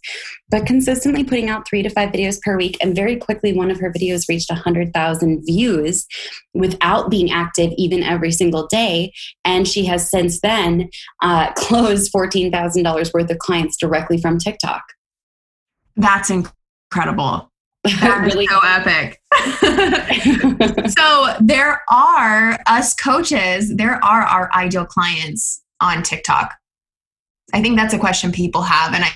But 0.50 0.66
consistently 0.66 1.24
putting 1.24 1.48
out 1.48 1.66
three 1.66 1.82
to 1.82 1.88
five 1.88 2.10
videos 2.10 2.40
per 2.42 2.56
week. 2.56 2.76
And 2.80 2.94
very 2.94 3.16
quickly, 3.16 3.52
one 3.52 3.70
of 3.70 3.80
her 3.80 3.90
videos 3.90 4.28
reached 4.28 4.50
100,000 4.50 5.44
views 5.46 6.06
without 6.52 7.10
being 7.10 7.30
active 7.30 7.72
even 7.78 8.02
every 8.02 8.30
single 8.30 8.66
day. 8.66 9.12
And 9.44 9.66
she 9.66 9.84
has 9.86 10.10
since 10.10 10.40
then 10.40 10.90
uh, 11.22 11.52
closed 11.56 12.12
$14,000 12.12 13.14
worth 13.14 13.30
of 13.30 13.38
clients 13.38 13.76
directly 13.76 14.20
from 14.20 14.38
TikTok. 14.38 14.82
That's 15.96 16.30
incredible. 16.30 17.50
That 17.84 18.22
really 18.24 18.46
so 18.46 18.60
epic. 18.64 19.20
so 20.96 21.34
there 21.40 21.82
are 21.90 22.58
us 22.66 22.94
coaches, 22.94 23.74
there 23.76 24.02
are 24.02 24.22
our 24.22 24.50
ideal 24.54 24.86
clients 24.86 25.62
on 25.80 26.02
TikTok. 26.02 26.54
I 27.52 27.60
think 27.60 27.76
that's 27.76 27.94
a 27.94 27.98
question 27.98 28.32
people 28.32 28.62
have. 28.62 28.94
And 28.94 29.04
I 29.04 29.10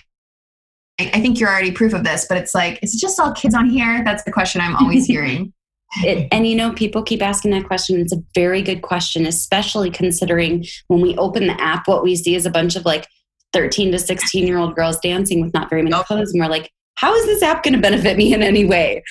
I 1.00 1.20
think 1.20 1.38
you're 1.38 1.48
already 1.48 1.70
proof 1.70 1.94
of 1.94 2.02
this, 2.02 2.26
but 2.28 2.38
it's 2.38 2.54
like, 2.54 2.80
is 2.82 2.94
it 2.94 2.98
just 2.98 3.20
all 3.20 3.32
kids 3.32 3.54
on 3.54 3.70
here? 3.70 4.02
That's 4.04 4.24
the 4.24 4.32
question 4.32 4.60
I'm 4.60 4.76
always 4.76 5.06
hearing. 5.06 5.52
It, 5.98 6.28
and 6.32 6.46
you 6.46 6.54
know, 6.54 6.72
people 6.72 7.02
keep 7.02 7.22
asking 7.22 7.52
that 7.52 7.66
question. 7.66 8.00
It's 8.00 8.12
a 8.12 8.22
very 8.34 8.62
good 8.62 8.82
question, 8.82 9.24
especially 9.24 9.90
considering 9.90 10.66
when 10.88 11.00
we 11.00 11.16
open 11.16 11.46
the 11.46 11.58
app, 11.60 11.86
what 11.86 12.02
we 12.02 12.16
see 12.16 12.34
is 12.34 12.46
a 12.46 12.50
bunch 12.50 12.76
of 12.76 12.84
like 12.84 13.06
13 13.52 13.92
to 13.92 13.98
16 13.98 14.46
year 14.46 14.58
old 14.58 14.74
girls 14.74 14.98
dancing 14.98 15.40
with 15.40 15.54
not 15.54 15.70
very 15.70 15.82
many 15.82 15.94
oh. 15.94 16.02
clothes. 16.02 16.32
And 16.32 16.42
we're 16.42 16.50
like, 16.50 16.70
how 16.98 17.14
is 17.14 17.26
this 17.26 17.42
app 17.42 17.62
going 17.62 17.74
to 17.74 17.80
benefit 17.80 18.16
me 18.16 18.34
in 18.34 18.42
any 18.42 18.64
way? 18.64 19.04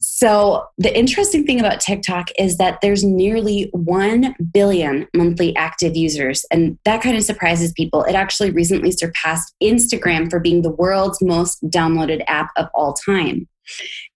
So, 0.00 0.66
the 0.76 0.96
interesting 0.96 1.46
thing 1.46 1.58
about 1.58 1.80
TikTok 1.80 2.28
is 2.38 2.58
that 2.58 2.80
there's 2.82 3.02
nearly 3.02 3.70
1 3.72 4.36
billion 4.52 5.08
monthly 5.14 5.56
active 5.56 5.96
users. 5.96 6.44
And 6.50 6.78
that 6.84 7.02
kind 7.02 7.16
of 7.16 7.24
surprises 7.24 7.72
people. 7.72 8.04
It 8.04 8.14
actually 8.14 8.50
recently 8.50 8.92
surpassed 8.92 9.54
Instagram 9.62 10.30
for 10.30 10.40
being 10.40 10.62
the 10.62 10.70
world's 10.70 11.22
most 11.22 11.64
downloaded 11.70 12.22
app 12.28 12.50
of 12.56 12.68
all 12.74 12.92
time. 12.92 13.48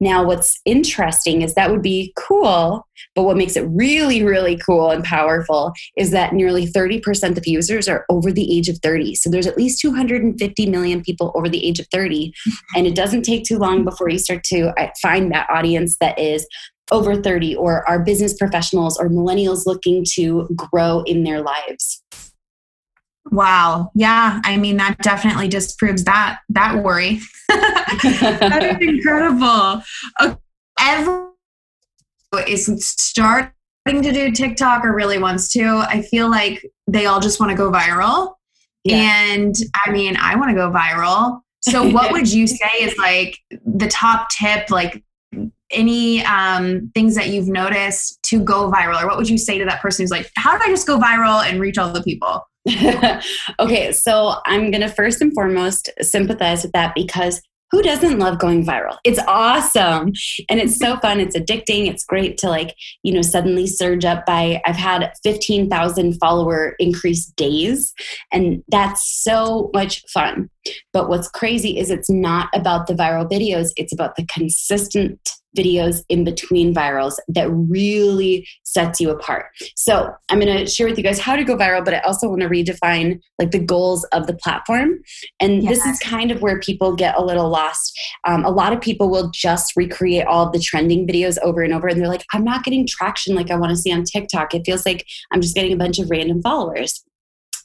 Now, 0.00 0.24
what's 0.24 0.60
interesting 0.64 1.42
is 1.42 1.54
that 1.54 1.70
would 1.70 1.82
be 1.82 2.12
cool, 2.16 2.86
but 3.14 3.24
what 3.24 3.36
makes 3.36 3.56
it 3.56 3.66
really, 3.68 4.22
really 4.22 4.56
cool 4.56 4.90
and 4.90 5.04
powerful 5.04 5.72
is 5.96 6.10
that 6.10 6.32
nearly 6.32 6.66
30% 6.66 7.36
of 7.36 7.46
users 7.46 7.88
are 7.88 8.04
over 8.08 8.32
the 8.32 8.56
age 8.56 8.68
of 8.68 8.78
30. 8.82 9.14
So 9.14 9.30
there's 9.30 9.46
at 9.46 9.56
least 9.56 9.80
250 9.80 10.66
million 10.70 11.02
people 11.02 11.32
over 11.34 11.48
the 11.48 11.64
age 11.66 11.80
of 11.80 11.86
30. 11.92 12.32
And 12.76 12.86
it 12.86 12.94
doesn't 12.94 13.22
take 13.22 13.44
too 13.44 13.58
long 13.58 13.84
before 13.84 14.10
you 14.10 14.18
start 14.18 14.44
to 14.44 14.68
uh, 14.78 14.90
find 15.00 15.32
that 15.32 15.48
audience 15.48 15.96
that 16.00 16.18
is 16.18 16.46
over 16.90 17.20
30 17.20 17.56
or 17.56 17.88
are 17.88 18.02
business 18.02 18.34
professionals 18.34 18.98
or 18.98 19.08
millennials 19.08 19.66
looking 19.66 20.04
to 20.14 20.48
grow 20.54 21.02
in 21.06 21.24
their 21.24 21.42
lives. 21.42 22.02
Wow. 23.30 23.90
Yeah. 23.94 24.40
I 24.44 24.56
mean, 24.56 24.76
that 24.76 24.98
definitely 24.98 25.48
disproves 25.48 26.04
that 26.04 26.40
that 26.50 26.82
worry. 26.82 27.20
that 27.48 28.78
is 28.80 28.88
incredible. 28.88 29.82
Okay. 30.22 30.36
Everyone 30.80 31.32
is 32.46 32.66
starting 32.88 33.52
to 33.86 34.12
do 34.12 34.30
TikTok 34.30 34.84
or 34.84 34.94
really 34.94 35.18
wants 35.18 35.52
to. 35.52 35.84
I 35.88 36.02
feel 36.02 36.30
like 36.30 36.64
they 36.86 37.06
all 37.06 37.20
just 37.20 37.40
want 37.40 37.50
to 37.50 37.56
go 37.56 37.70
viral. 37.70 38.34
Yeah. 38.84 38.96
And 38.96 39.54
I 39.84 39.90
mean, 39.90 40.16
I 40.16 40.36
want 40.36 40.50
to 40.50 40.54
go 40.54 40.70
viral. 40.70 41.40
So 41.62 41.88
what 41.90 42.12
would 42.12 42.32
you 42.32 42.46
say 42.46 42.70
is 42.80 42.96
like 42.98 43.38
the 43.64 43.88
top 43.88 44.28
tip, 44.30 44.70
like 44.70 45.02
any 45.70 46.24
um, 46.24 46.90
things 46.94 47.16
that 47.16 47.28
you've 47.28 47.48
noticed 47.48 48.22
to 48.24 48.40
go 48.40 48.70
viral? 48.70 49.02
Or 49.02 49.06
what 49.06 49.16
would 49.16 49.28
you 49.28 49.38
say 49.38 49.58
to 49.58 49.64
that 49.64 49.80
person 49.80 50.04
who's 50.04 50.10
like, 50.10 50.30
how 50.36 50.56
do 50.56 50.64
I 50.64 50.68
just 50.68 50.86
go 50.86 50.98
viral 50.98 51.44
and 51.44 51.60
reach 51.60 51.78
all 51.78 51.92
the 51.92 52.02
people? 52.02 52.42
okay, 53.60 53.92
so 53.92 54.36
I'm 54.44 54.70
going 54.70 54.80
to 54.80 54.88
first 54.88 55.20
and 55.20 55.32
foremost 55.34 55.90
sympathize 56.02 56.62
with 56.62 56.72
that 56.72 56.94
because 56.94 57.40
who 57.72 57.82
doesn't 57.82 58.18
love 58.18 58.38
going 58.38 58.64
viral? 58.64 58.96
It's 59.04 59.18
awesome. 59.26 60.12
And 60.48 60.60
it's 60.60 60.78
so 60.78 60.96
fun. 60.98 61.18
It's 61.18 61.36
addicting. 61.36 61.88
It's 61.88 62.04
great 62.04 62.38
to 62.38 62.48
like, 62.48 62.76
you 63.02 63.12
know, 63.12 63.22
suddenly 63.22 63.66
surge 63.66 64.04
up 64.04 64.24
by 64.24 64.62
I've 64.64 64.76
had 64.76 65.12
15,000 65.24 66.14
follower 66.18 66.76
increase 66.78 67.26
days 67.26 67.92
and 68.32 68.62
that's 68.68 69.22
so 69.22 69.70
much 69.74 70.04
fun. 70.12 70.48
But 70.92 71.08
what's 71.08 71.28
crazy 71.28 71.78
is 71.78 71.90
it's 71.90 72.10
not 72.10 72.48
about 72.54 72.86
the 72.86 72.94
viral 72.94 73.28
videos, 73.28 73.70
it's 73.76 73.92
about 73.92 74.16
the 74.16 74.26
consistent 74.26 75.18
videos 75.56 76.02
in 76.08 76.24
between 76.24 76.74
virals 76.74 77.16
that 77.28 77.50
really 77.50 78.46
sets 78.62 79.00
you 79.00 79.10
apart. 79.10 79.46
So 79.74 80.12
I'm 80.28 80.40
going 80.40 80.58
to 80.58 80.66
share 80.66 80.86
with 80.86 80.98
you 80.98 81.04
guys 81.04 81.18
how 81.18 81.36
to 81.36 81.44
go 81.44 81.56
viral, 81.56 81.84
but 81.84 81.94
I 81.94 82.00
also 82.00 82.28
want 82.28 82.42
to 82.42 82.48
redefine 82.48 83.20
like 83.38 83.50
the 83.50 83.58
goals 83.58 84.04
of 84.12 84.26
the 84.26 84.34
platform. 84.34 85.00
And 85.40 85.66
this 85.66 85.84
is 85.84 85.98
kind 86.00 86.30
of 86.30 86.42
where 86.42 86.60
people 86.60 86.94
get 86.94 87.16
a 87.16 87.24
little 87.24 87.48
lost. 87.48 87.98
Um, 88.24 88.44
a 88.44 88.50
lot 88.50 88.72
of 88.72 88.80
people 88.80 89.08
will 89.08 89.30
just 89.34 89.74
recreate 89.76 90.26
all 90.26 90.46
of 90.46 90.52
the 90.52 90.60
trending 90.60 91.06
videos 91.06 91.38
over 91.42 91.62
and 91.62 91.72
over, 91.72 91.88
and 91.88 92.00
they're 92.00 92.08
like, 92.08 92.24
I'm 92.32 92.44
not 92.44 92.64
getting 92.64 92.86
traction 92.86 93.34
like 93.34 93.50
I 93.50 93.56
want 93.56 93.70
to 93.70 93.76
see 93.76 93.92
on 93.92 94.04
TikTok. 94.04 94.54
It 94.54 94.62
feels 94.66 94.84
like 94.84 95.06
I'm 95.32 95.40
just 95.40 95.54
getting 95.54 95.72
a 95.72 95.76
bunch 95.76 95.98
of 95.98 96.10
random 96.10 96.42
followers. 96.42 97.04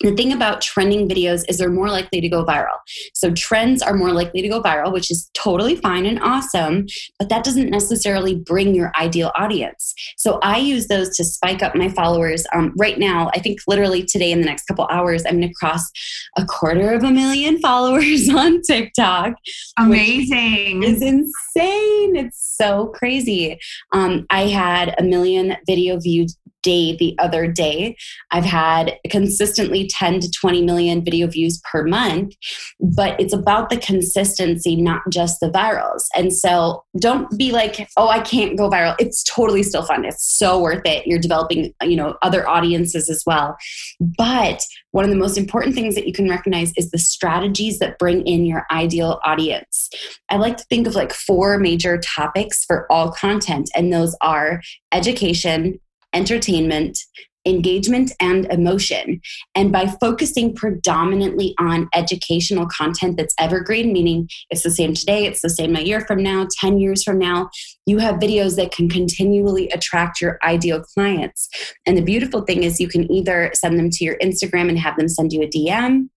The 0.01 0.15
thing 0.15 0.33
about 0.33 0.61
trending 0.61 1.07
videos 1.07 1.43
is 1.47 1.57
they're 1.57 1.69
more 1.69 1.89
likely 1.89 2.21
to 2.21 2.29
go 2.29 2.43
viral. 2.43 2.77
So 3.13 3.31
trends 3.31 3.81
are 3.81 3.93
more 3.93 4.11
likely 4.11 4.41
to 4.41 4.49
go 4.49 4.61
viral, 4.61 4.91
which 4.91 5.11
is 5.11 5.29
totally 5.33 5.75
fine 5.75 6.05
and 6.05 6.19
awesome, 6.21 6.87
but 7.19 7.29
that 7.29 7.43
doesn't 7.43 7.69
necessarily 7.69 8.35
bring 8.35 8.73
your 8.73 8.91
ideal 8.99 9.31
audience. 9.35 9.93
So 10.17 10.39
I 10.41 10.57
use 10.57 10.87
those 10.87 11.15
to 11.17 11.23
spike 11.23 11.61
up 11.61 11.75
my 11.75 11.89
followers. 11.89 12.45
Um, 12.53 12.73
right 12.77 12.97
now, 12.97 13.29
I 13.33 13.39
think 13.39 13.59
literally 13.67 14.03
today 14.03 14.31
in 14.31 14.39
the 14.39 14.45
next 14.45 14.65
couple 14.65 14.87
hours, 14.89 15.25
I'm 15.25 15.39
going 15.39 15.49
to 15.49 15.53
cross 15.53 15.89
a 16.37 16.45
quarter 16.45 16.91
of 16.91 17.03
a 17.03 17.11
million 17.11 17.59
followers 17.61 18.29
on 18.29 18.61
TikTok. 18.61 19.33
Amazing. 19.77 20.83
Is 20.83 21.01
insane. 21.01 22.15
It's 22.15 22.55
so 22.57 22.87
crazy. 22.87 23.59
Um, 23.91 24.25
I 24.29 24.47
had 24.47 24.95
a 24.97 25.03
million 25.03 25.57
video 25.67 25.99
views 25.99 26.37
day 26.63 26.95
the 26.97 27.15
other 27.19 27.47
day. 27.47 27.95
I've 28.31 28.45
had 28.45 28.97
consistently 29.09 29.87
10 29.87 30.19
to 30.21 30.31
20 30.31 30.63
million 30.63 31.03
video 31.03 31.27
views 31.27 31.61
per 31.71 31.83
month, 31.83 32.35
but 32.79 33.19
it's 33.19 33.33
about 33.33 33.69
the 33.69 33.77
consistency, 33.77 34.75
not 34.75 35.01
just 35.09 35.39
the 35.39 35.49
virals. 35.49 36.05
And 36.15 36.33
so 36.33 36.83
don't 36.99 37.37
be 37.37 37.51
like, 37.51 37.87
oh, 37.97 38.07
I 38.07 38.19
can't 38.19 38.57
go 38.57 38.69
viral. 38.69 38.95
It's 38.99 39.23
totally 39.23 39.63
still 39.63 39.83
fun. 39.83 40.05
It's 40.05 40.25
so 40.25 40.59
worth 40.59 40.85
it. 40.85 41.07
You're 41.07 41.19
developing, 41.19 41.73
you 41.83 41.95
know, 41.95 42.17
other 42.21 42.47
audiences 42.47 43.09
as 43.09 43.23
well. 43.25 43.57
But 43.99 44.63
one 44.91 45.05
of 45.05 45.09
the 45.09 45.17
most 45.17 45.37
important 45.37 45.73
things 45.73 45.95
that 45.95 46.05
you 46.05 46.13
can 46.13 46.29
recognize 46.29 46.73
is 46.77 46.91
the 46.91 46.97
strategies 46.97 47.79
that 47.79 47.97
bring 47.97 48.25
in 48.27 48.45
your 48.45 48.65
ideal 48.71 49.19
audience. 49.23 49.89
I 50.29 50.37
like 50.37 50.57
to 50.57 50.65
think 50.65 50.87
of 50.87 50.95
like 50.95 51.13
four 51.13 51.57
major 51.57 51.97
topics 51.97 52.63
for 52.65 52.91
all 52.91 53.11
content, 53.11 53.69
and 53.75 53.91
those 53.91 54.15
are 54.21 54.61
education, 54.91 55.79
entertainment, 56.13 56.97
engagement, 57.45 58.11
and 58.19 58.45
emotion. 58.51 59.21
And 59.55 59.71
by 59.71 59.87
focusing 59.87 60.53
predominantly 60.53 61.55
on 61.59 61.89
educational 61.93 62.67
content 62.67 63.17
that's 63.17 63.33
evergreen, 63.39 63.91
meaning 63.91 64.29
it's 64.49 64.63
the 64.63 64.71
same 64.71 64.93
today, 64.93 65.25
it's 65.25 65.41
the 65.41 65.49
same 65.49 65.75
a 65.75 65.81
year 65.81 66.01
from 66.01 66.21
now, 66.21 66.47
10 66.59 66.77
years 66.77 67.03
from 67.03 67.17
now, 67.17 67.49
you 67.85 67.97
have 67.97 68.15
videos 68.15 68.55
that 68.57 68.71
can 68.71 68.89
continually 68.89 69.69
attract 69.69 70.21
your 70.21 70.37
ideal 70.43 70.81
clients. 70.81 71.49
And 71.85 71.97
the 71.97 72.03
beautiful 72.03 72.41
thing 72.41 72.63
is, 72.63 72.79
you 72.79 72.87
can 72.87 73.11
either 73.11 73.51
send 73.53 73.79
them 73.79 73.89
to 73.89 74.03
your 74.03 74.17
Instagram 74.19 74.69
and 74.69 74.77
have 74.77 74.97
them 74.97 75.09
send 75.09 75.33
you 75.33 75.41
a 75.41 75.47
DM 75.47 76.09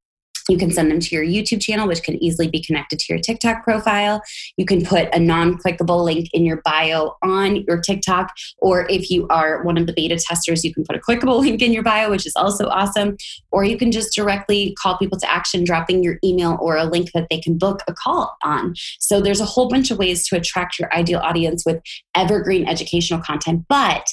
you 0.48 0.58
can 0.58 0.70
send 0.70 0.90
them 0.90 1.00
to 1.00 1.14
your 1.14 1.24
YouTube 1.24 1.62
channel, 1.62 1.88
which 1.88 2.02
can 2.02 2.22
easily 2.22 2.48
be 2.48 2.62
connected 2.62 2.98
to 2.98 3.06
your 3.08 3.18
TikTok 3.18 3.64
profile. 3.64 4.22
You 4.56 4.66
can 4.66 4.84
put 4.84 5.08
a 5.14 5.18
non 5.18 5.56
clickable 5.58 6.04
link 6.04 6.28
in 6.32 6.44
your 6.44 6.60
bio 6.64 7.16
on 7.22 7.56
your 7.66 7.80
TikTok. 7.80 8.32
Or 8.58 8.86
if 8.90 9.10
you 9.10 9.26
are 9.28 9.62
one 9.62 9.78
of 9.78 9.86
the 9.86 9.94
beta 9.94 10.16
testers, 10.16 10.64
you 10.64 10.74
can 10.74 10.84
put 10.84 10.96
a 10.96 11.00
clickable 11.00 11.40
link 11.44 11.62
in 11.62 11.72
your 11.72 11.82
bio, 11.82 12.10
which 12.10 12.26
is 12.26 12.34
also 12.36 12.68
awesome. 12.68 13.16
Or 13.52 13.64
you 13.64 13.78
can 13.78 13.90
just 13.90 14.14
directly 14.14 14.76
call 14.80 14.98
people 14.98 15.18
to 15.18 15.30
action, 15.30 15.64
dropping 15.64 16.02
your 16.02 16.18
email 16.22 16.58
or 16.60 16.76
a 16.76 16.84
link 16.84 17.10
that 17.14 17.28
they 17.30 17.40
can 17.40 17.56
book 17.56 17.80
a 17.88 17.94
call 17.94 18.36
on. 18.42 18.74
So 18.98 19.20
there's 19.20 19.40
a 19.40 19.46
whole 19.46 19.68
bunch 19.68 19.90
of 19.90 19.98
ways 19.98 20.28
to 20.28 20.36
attract 20.36 20.78
your 20.78 20.92
ideal 20.94 21.20
audience 21.20 21.64
with 21.64 21.80
evergreen 22.14 22.68
educational 22.68 23.20
content. 23.20 23.64
But 23.68 24.06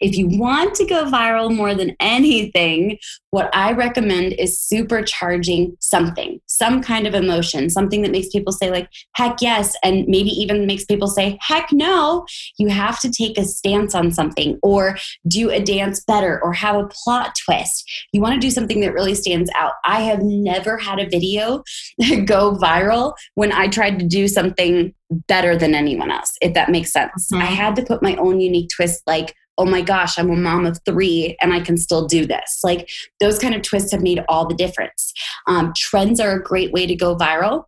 if 0.00 0.16
you 0.16 0.28
want 0.28 0.74
to 0.76 0.84
go 0.84 1.04
viral 1.04 1.54
more 1.54 1.74
than 1.74 1.94
anything, 2.00 2.98
what 3.30 3.54
I 3.54 3.72
recommend 3.72 4.32
is 4.34 4.58
supercharging 4.58 5.75
something, 5.80 6.40
some 6.46 6.82
kind 6.82 7.06
of 7.06 7.14
emotion, 7.14 7.70
something 7.70 8.02
that 8.02 8.10
makes 8.10 8.28
people 8.28 8.52
say, 8.52 8.70
like, 8.70 8.88
heck 9.14 9.40
yes, 9.40 9.76
and 9.82 10.06
maybe 10.08 10.30
even 10.30 10.66
makes 10.66 10.84
people 10.84 11.08
say, 11.08 11.38
heck 11.40 11.72
no. 11.72 12.26
You 12.58 12.68
have 12.68 13.00
to 13.00 13.10
take 13.10 13.38
a 13.38 13.44
stance 13.44 13.94
on 13.94 14.10
something 14.10 14.58
or 14.62 14.96
do 15.28 15.50
a 15.50 15.60
dance 15.60 16.02
better 16.06 16.42
or 16.42 16.52
have 16.52 16.76
a 16.76 16.88
plot 16.88 17.34
twist. 17.44 17.84
You 18.12 18.20
want 18.20 18.34
to 18.34 18.40
do 18.40 18.50
something 18.50 18.80
that 18.80 18.92
really 18.92 19.14
stands 19.14 19.50
out. 19.56 19.72
I 19.84 20.00
have 20.02 20.22
never 20.22 20.78
had 20.78 20.98
a 20.98 21.08
video 21.08 21.62
go 22.24 22.56
viral 22.56 23.14
when 23.34 23.52
I 23.52 23.68
tried 23.68 23.98
to 23.98 24.06
do 24.06 24.28
something 24.28 24.94
better 25.28 25.56
than 25.56 25.74
anyone 25.74 26.10
else, 26.10 26.32
if 26.40 26.54
that 26.54 26.70
makes 26.70 26.92
sense. 26.92 27.28
Mm-hmm. 27.32 27.42
I 27.42 27.46
had 27.46 27.76
to 27.76 27.84
put 27.84 28.02
my 28.02 28.16
own 28.16 28.40
unique 28.40 28.70
twist, 28.74 29.02
like, 29.06 29.34
oh 29.58 29.64
my 29.64 29.80
gosh, 29.80 30.18
I'm 30.18 30.30
a 30.30 30.36
mom 30.36 30.66
of 30.66 30.80
three 30.84 31.36
and 31.40 31.52
I 31.52 31.60
can 31.60 31.76
still 31.76 32.06
do 32.06 32.26
this. 32.26 32.60
Like 32.62 32.88
those 33.20 33.38
kind 33.38 33.54
of 33.54 33.62
twists 33.62 33.92
have 33.92 34.02
made 34.02 34.22
all 34.28 34.46
the 34.46 34.54
difference. 34.54 35.12
Um, 35.46 35.72
trends 35.76 36.20
are 36.20 36.32
a 36.32 36.42
great 36.42 36.72
way 36.72 36.86
to 36.86 36.94
go 36.94 37.16
viral. 37.16 37.64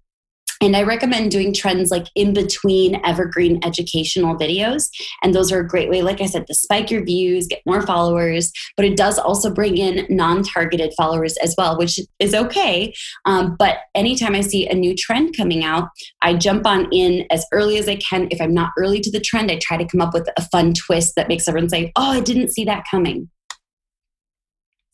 And 0.61 0.77
I 0.77 0.83
recommend 0.83 1.31
doing 1.31 1.55
trends 1.55 1.91
like 1.91 2.07
in 2.15 2.33
between 2.33 3.01
evergreen 3.05 3.61
educational 3.65 4.37
videos. 4.37 4.89
And 5.23 5.35
those 5.35 5.53
are 5.53 5.61
a 5.61 5.67
great 5.67 5.89
way, 5.89 6.03
like 6.03 6.21
I 6.21 6.27
said, 6.27 6.47
to 6.47 6.55
spike 6.55 6.91
your 6.91 7.05
views, 7.05 7.47
get 7.47 7.63
more 7.65 7.83
followers, 7.83 8.53
but 8.77 8.85
it 8.85 8.97
does 8.97 9.19
also 9.19 9.53
bring 9.53 9.77
in 9.77 10.07
non 10.09 10.43
targeted 10.43 10.93
followers 10.97 11.37
as 11.43 11.55
well, 11.57 11.79
which 11.79 12.01
is 12.19 12.35
okay. 12.35 12.93
Um, 13.25 13.57
but 13.59 13.79
anytime 13.95 14.35
I 14.35 14.41
see 14.41 14.67
a 14.69 14.75
new 14.75 14.95
trend 14.97 15.37
coming 15.37 15.65
out, 15.65 15.89
I 16.23 16.35
jump 16.35 16.67
on 16.67 16.89
in 16.93 17.27
as 17.31 17.45
early 17.53 17.79
as 17.79 17.89
I 17.89 17.97
can. 17.97 18.29
If 18.31 18.41
I'm 18.41 18.55
not 18.55 18.71
early 18.79 19.01
to 19.01 19.11
the 19.11 19.21
trend, 19.21 19.51
I 19.51 19.59
try 19.59 19.77
to 19.77 19.87
come 19.87 20.01
up 20.01 20.15
with 20.15 20.29
a 20.37 20.43
fun 20.43 20.75
twist 20.75 21.15
that 21.17 21.29
makes 21.29 21.47
everyone 21.47 21.69
say, 21.69 21.93
oh, 21.97 22.11
I 22.11 22.21
didn't 22.21 22.53
see 22.53 22.65
that 22.65 22.85
coming. 22.91 23.31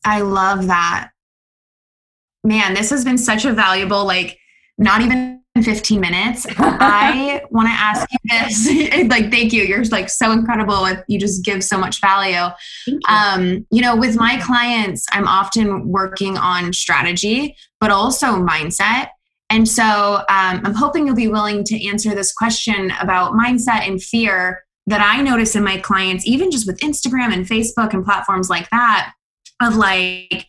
I 0.05 0.21
love 0.21 0.67
that. 0.67 1.09
Man, 2.43 2.75
this 2.75 2.91
has 2.91 3.03
been 3.03 3.17
such 3.17 3.43
a 3.43 3.51
valuable, 3.51 4.05
like, 4.05 4.37
not 4.77 5.01
even 5.01 5.41
15 5.63 6.01
minutes. 6.01 6.45
I 6.57 7.41
want 7.49 7.67
to 7.67 7.71
ask 7.71 8.07
you 8.11 8.19
this. 8.29 9.09
like, 9.09 9.31
thank 9.31 9.53
you. 9.53 9.63
You're 9.63 9.85
like 9.85 10.09
so 10.09 10.31
incredible 10.31 10.81
with 10.81 11.03
you 11.07 11.19
just 11.19 11.45
give 11.45 11.63
so 11.63 11.77
much 11.77 12.01
value. 12.01 12.53
You. 12.87 12.99
Um, 13.07 13.65
you 13.71 13.81
know, 13.81 13.95
with 13.95 14.17
my 14.17 14.39
clients, 14.41 15.05
I'm 15.11 15.27
often 15.27 15.87
working 15.87 16.37
on 16.37 16.73
strategy, 16.73 17.55
but 17.79 17.89
also 17.89 18.27
mindset. 18.27 19.09
And 19.49 19.67
so 19.67 19.83
um, 19.83 20.61
I'm 20.65 20.73
hoping 20.73 21.05
you'll 21.05 21.15
be 21.15 21.27
willing 21.27 21.63
to 21.65 21.87
answer 21.87 22.13
this 22.13 22.33
question 22.33 22.91
about 22.99 23.33
mindset 23.33 23.87
and 23.87 24.01
fear 24.01 24.63
that 24.87 25.01
I 25.01 25.21
notice 25.21 25.55
in 25.55 25.63
my 25.63 25.77
clients, 25.77 26.27
even 26.27 26.51
just 26.51 26.67
with 26.67 26.79
Instagram 26.79 27.33
and 27.33 27.45
Facebook 27.45 27.93
and 27.93 28.03
platforms 28.03 28.49
like 28.49 28.69
that, 28.71 29.13
of 29.61 29.75
like 29.75 30.47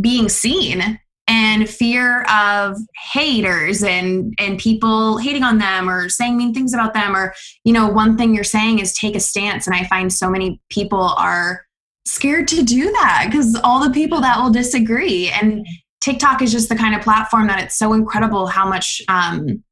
being 0.00 0.28
seen 0.28 0.98
and 1.28 1.68
fear 1.68 2.22
of 2.24 2.76
haters 3.12 3.82
and 3.82 4.34
and 4.38 4.58
people 4.58 5.18
hating 5.18 5.42
on 5.42 5.58
them 5.58 5.88
or 5.88 6.08
saying 6.08 6.36
mean 6.36 6.52
things 6.52 6.74
about 6.74 6.94
them 6.94 7.14
or 7.14 7.34
you 7.64 7.72
know 7.72 7.88
one 7.88 8.18
thing 8.18 8.34
you're 8.34 8.44
saying 8.44 8.78
is 8.78 8.92
take 8.94 9.14
a 9.14 9.20
stance. 9.20 9.66
And 9.66 9.76
i 9.76 9.84
find 9.84 10.12
so 10.12 10.28
many 10.28 10.60
people 10.70 11.14
are 11.16 11.64
scared 12.04 12.48
to 12.48 12.62
do 12.62 12.90
that 12.90 13.28
because 13.30 13.58
all 13.62 13.82
the 13.82 13.92
people 13.92 14.20
that 14.20 14.38
will 14.38 14.50
disagree. 14.50 15.30
And 15.30 15.66
tiktok 16.00 16.42
is 16.42 16.50
just 16.50 16.68
the 16.68 16.76
kind 16.76 16.94
of 16.94 17.02
platform 17.02 17.46
that 17.46 17.62
it's 17.62 17.78
so 17.78 17.92
incredible 17.92 18.46
how 18.46 18.68
much 18.68 19.00
um, 19.08 19.62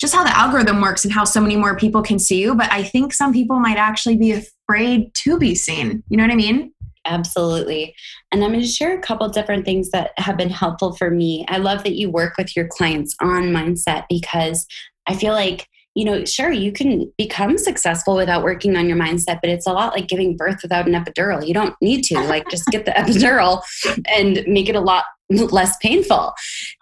just 0.00 0.14
how 0.14 0.24
the 0.24 0.36
algorithm 0.36 0.80
works 0.80 1.04
and 1.04 1.12
how 1.12 1.24
so 1.24 1.40
many 1.40 1.56
more 1.56 1.76
people 1.76 2.02
can 2.02 2.18
see 2.18 2.40
you. 2.40 2.54
But 2.54 2.72
i 2.72 2.82
think 2.82 3.12
some 3.12 3.32
people 3.32 3.60
might 3.60 3.76
actually 3.76 4.16
be 4.16 4.32
afraid 4.32 5.12
to 5.24 5.38
be 5.38 5.54
seen. 5.54 6.02
You 6.08 6.16
know 6.16 6.24
what 6.24 6.32
i 6.32 6.36
mean 6.36 6.73
Absolutely. 7.04 7.94
And 8.32 8.42
I'm 8.42 8.50
going 8.50 8.62
to 8.62 8.66
share 8.66 8.96
a 8.96 9.02
couple 9.02 9.28
different 9.28 9.64
things 9.64 9.90
that 9.90 10.12
have 10.16 10.36
been 10.36 10.50
helpful 10.50 10.94
for 10.96 11.10
me. 11.10 11.44
I 11.48 11.58
love 11.58 11.82
that 11.84 11.96
you 11.96 12.10
work 12.10 12.36
with 12.38 12.56
your 12.56 12.66
clients 12.68 13.14
on 13.20 13.52
mindset 13.52 14.04
because 14.08 14.66
I 15.06 15.14
feel 15.14 15.32
like, 15.32 15.68
you 15.94 16.04
know, 16.04 16.24
sure, 16.24 16.50
you 16.50 16.72
can 16.72 17.12
become 17.16 17.56
successful 17.56 18.16
without 18.16 18.42
working 18.42 18.76
on 18.76 18.88
your 18.88 18.96
mindset, 18.96 19.38
but 19.40 19.50
it's 19.50 19.66
a 19.66 19.72
lot 19.72 19.94
like 19.94 20.08
giving 20.08 20.36
birth 20.36 20.60
without 20.62 20.88
an 20.88 20.94
epidural. 20.94 21.46
You 21.46 21.54
don't 21.54 21.76
need 21.80 22.02
to, 22.04 22.18
like, 22.20 22.48
just 22.48 22.66
get 22.66 22.84
the 22.84 22.90
epidural 22.96 23.62
and 24.08 24.42
make 24.46 24.68
it 24.68 24.74
a 24.74 24.80
lot 24.80 25.04
less 25.30 25.76
painful. 25.76 26.32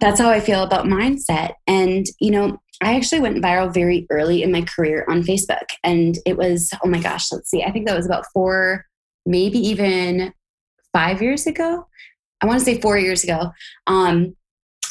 That's 0.00 0.21
how 0.21 0.31
I 0.31 0.41
feel 0.41 0.62
about 0.62 0.87
mindset. 0.87 1.55
And, 1.67 2.07
you 2.21 2.31
know, 2.31 2.59
I 2.83 2.97
actually 2.97 3.21
went 3.21 3.43
viral 3.43 3.73
very 3.73 4.07
early 4.11 4.43
in 4.43 4.50
my 4.50 4.62
career 4.62 5.05
on 5.09 5.23
Facebook. 5.23 5.67
And 5.85 6.19
it 6.26 6.37
was, 6.37 6.71
oh 6.85 6.88
my 6.88 6.99
gosh, 6.99 7.31
let's 7.31 7.50
see, 7.50 7.62
I 7.62 7.71
think 7.71 7.87
that 7.87 7.97
was 7.97 8.07
about 8.07 8.25
four 8.33 8.87
maybe 9.26 9.59
even 9.59 10.33
five 10.93 11.23
years 11.23 11.47
ago. 11.47 11.87
I 12.41 12.47
want 12.47 12.59
to 12.59 12.64
say 12.64 12.81
four 12.81 12.99
years 12.99 13.25
ago. 13.25 13.52
Um, 13.87 14.35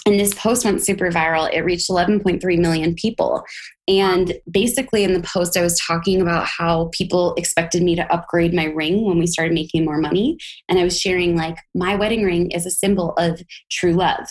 and 0.06 0.20
this 0.20 0.34
post 0.34 0.66
went 0.66 0.82
super 0.82 1.12
viral. 1.12 1.52
It 1.54 1.62
reached 1.62 1.90
11.3 1.90 2.58
million 2.58 2.96
people. 2.96 3.44
And 3.88 4.34
basically, 4.50 5.04
in 5.04 5.14
the 5.14 5.22
post, 5.22 5.56
I 5.56 5.62
was 5.62 5.80
talking 5.80 6.22
about 6.22 6.48
how 6.48 6.90
people 6.92 7.36
expected 7.36 7.84
me 7.84 7.96
to 7.96 8.12
upgrade 8.12 8.54
my 8.54 8.66
ring 8.66 9.06
when 9.06 9.20
we 9.20 9.28
started 9.28 9.54
making 9.54 9.86
more 9.86 10.00
money. 10.00 10.38
And 10.68 10.80
I 10.80 10.84
was 10.84 11.00
sharing, 11.00 11.36
like, 11.36 11.58
my 11.76 11.96
wedding 11.96 12.24
ring 12.24 12.50
is 12.50 12.66
a 12.66 12.72
symbol 12.72 13.14
of 13.18 13.42
true 13.70 13.94
love. 13.94 14.26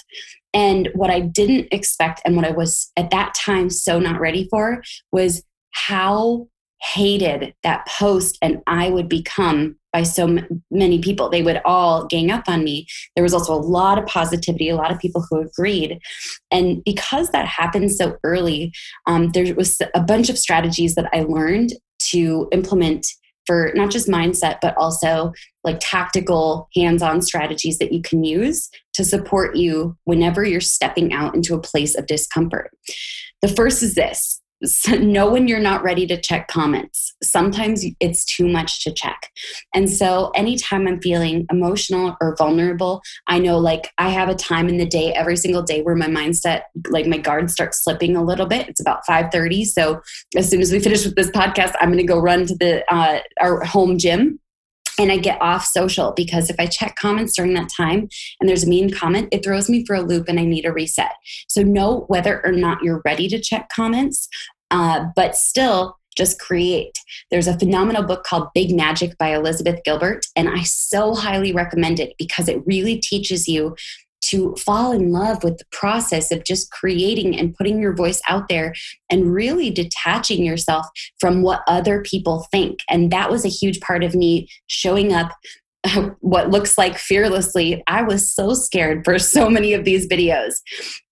And 0.52 0.88
what 0.94 1.10
I 1.10 1.20
didn't 1.20 1.68
expect, 1.70 2.20
and 2.24 2.34
what 2.34 2.44
I 2.44 2.50
was 2.50 2.90
at 2.96 3.10
that 3.10 3.34
time 3.34 3.70
so 3.70 4.00
not 4.00 4.18
ready 4.18 4.48
for, 4.50 4.82
was 5.12 5.44
how 5.70 6.48
hated 6.80 7.54
that 7.62 7.86
post 7.86 8.38
and 8.40 8.62
I 8.66 8.90
would 8.90 9.08
become 9.08 9.76
by 9.92 10.02
so 10.02 10.26
m- 10.26 10.62
many 10.70 11.00
people. 11.00 11.28
They 11.28 11.42
would 11.42 11.60
all 11.64 12.06
gang 12.06 12.30
up 12.30 12.44
on 12.48 12.64
me. 12.64 12.86
There 13.14 13.22
was 13.22 13.34
also 13.34 13.54
a 13.54 13.60
lot 13.60 13.98
of 13.98 14.06
positivity, 14.06 14.68
a 14.68 14.76
lot 14.76 14.92
of 14.92 14.98
people 14.98 15.24
who 15.28 15.40
agreed. 15.40 15.98
And 16.50 16.82
because 16.84 17.30
that 17.30 17.46
happened 17.46 17.92
so 17.92 18.16
early, 18.24 18.72
um, 19.06 19.30
there 19.32 19.54
was 19.54 19.80
a 19.94 20.00
bunch 20.00 20.28
of 20.28 20.38
strategies 20.38 20.94
that 20.94 21.08
I 21.12 21.22
learned 21.22 21.72
to 22.10 22.48
implement 22.52 23.06
for 23.46 23.72
not 23.74 23.90
just 23.90 24.08
mindset, 24.08 24.58
but 24.62 24.76
also 24.76 25.32
like 25.64 25.78
tactical 25.80 26.68
hands 26.74 27.02
on 27.02 27.20
strategies 27.20 27.78
that 27.78 27.92
you 27.92 28.00
can 28.00 28.22
use 28.22 28.70
to 28.94 29.04
support 29.04 29.56
you 29.56 29.96
whenever 30.04 30.44
you're 30.44 30.60
stepping 30.60 31.12
out 31.12 31.34
into 31.34 31.54
a 31.54 31.60
place 31.60 31.96
of 31.96 32.06
discomfort. 32.06 32.70
The 33.42 33.48
first 33.48 33.82
is 33.82 33.94
this 33.94 34.39
know 35.00 35.30
when 35.30 35.48
you're 35.48 35.60
not 35.60 35.82
ready 35.82 36.06
to 36.06 36.20
check 36.20 36.48
comments. 36.48 37.14
Sometimes 37.22 37.84
it's 38.00 38.24
too 38.24 38.48
much 38.48 38.82
to 38.84 38.92
check. 38.92 39.30
And 39.74 39.88
so 39.88 40.30
anytime 40.34 40.86
I'm 40.86 41.00
feeling 41.00 41.46
emotional 41.50 42.16
or 42.20 42.34
vulnerable, 42.36 43.02
I 43.26 43.38
know 43.38 43.58
like 43.58 43.90
I 43.98 44.10
have 44.10 44.28
a 44.28 44.34
time 44.34 44.68
in 44.68 44.78
the 44.78 44.86
day 44.86 45.12
every 45.12 45.36
single 45.36 45.62
day 45.62 45.82
where 45.82 45.96
my 45.96 46.08
mindset 46.08 46.62
like 46.88 47.06
my 47.06 47.18
guard 47.18 47.50
starts 47.50 47.82
slipping 47.82 48.16
a 48.16 48.24
little 48.24 48.46
bit. 48.46 48.68
It's 48.68 48.80
about 48.80 49.06
5:30, 49.08 49.64
so 49.64 50.00
as 50.36 50.48
soon 50.50 50.60
as 50.60 50.72
we 50.72 50.80
finish 50.80 51.04
with 51.04 51.14
this 51.14 51.30
podcast, 51.30 51.74
I'm 51.80 51.88
going 51.88 51.98
to 51.98 52.04
go 52.04 52.18
run 52.18 52.46
to 52.46 52.54
the 52.54 52.84
uh, 52.92 53.20
our 53.40 53.64
home 53.64 53.98
gym 53.98 54.39
and 55.00 55.10
I 55.10 55.16
get 55.16 55.40
off 55.40 55.64
social 55.64 56.12
because 56.14 56.50
if 56.50 56.56
I 56.58 56.66
check 56.66 56.94
comments 56.96 57.34
during 57.34 57.54
that 57.54 57.70
time 57.74 58.08
and 58.38 58.48
there's 58.48 58.64
a 58.64 58.68
mean 58.68 58.90
comment, 58.90 59.28
it 59.32 59.42
throws 59.42 59.70
me 59.70 59.84
for 59.86 59.96
a 59.96 60.02
loop 60.02 60.28
and 60.28 60.38
I 60.38 60.44
need 60.44 60.66
a 60.66 60.72
reset. 60.72 61.12
So 61.48 61.62
know 61.62 62.04
whether 62.08 62.44
or 62.44 62.52
not 62.52 62.82
you're 62.82 63.00
ready 63.02 63.26
to 63.28 63.40
check 63.40 63.70
comments, 63.74 64.28
uh, 64.70 65.06
but 65.16 65.36
still 65.36 65.96
just 66.16 66.38
create. 66.38 66.98
There's 67.30 67.46
a 67.46 67.58
phenomenal 67.58 68.02
book 68.02 68.24
called 68.24 68.48
Big 68.54 68.76
Magic 68.76 69.16
by 69.16 69.34
Elizabeth 69.34 69.80
Gilbert, 69.84 70.26
and 70.36 70.50
I 70.50 70.64
so 70.64 71.14
highly 71.14 71.52
recommend 71.52 71.98
it 71.98 72.14
because 72.18 72.48
it 72.48 72.62
really 72.66 72.98
teaches 72.98 73.48
you 73.48 73.76
to 74.22 74.54
fall 74.56 74.92
in 74.92 75.12
love 75.12 75.42
with 75.42 75.58
the 75.58 75.64
process 75.72 76.30
of 76.30 76.44
just 76.44 76.70
creating 76.70 77.38
and 77.38 77.54
putting 77.54 77.80
your 77.80 77.94
voice 77.94 78.20
out 78.28 78.48
there 78.48 78.74
and 79.10 79.32
really 79.32 79.70
detaching 79.70 80.44
yourself 80.44 80.86
from 81.18 81.42
what 81.42 81.62
other 81.66 82.02
people 82.02 82.46
think. 82.50 82.80
And 82.88 83.10
that 83.10 83.30
was 83.30 83.44
a 83.44 83.48
huge 83.48 83.80
part 83.80 84.04
of 84.04 84.14
me 84.14 84.48
showing 84.66 85.12
up 85.12 85.32
what 86.20 86.50
looks 86.50 86.76
like 86.76 86.98
fearlessly. 86.98 87.82
I 87.86 88.02
was 88.02 88.30
so 88.30 88.54
scared 88.54 89.04
for 89.04 89.18
so 89.18 89.48
many 89.48 89.72
of 89.72 89.84
these 89.84 90.06
videos. 90.06 90.54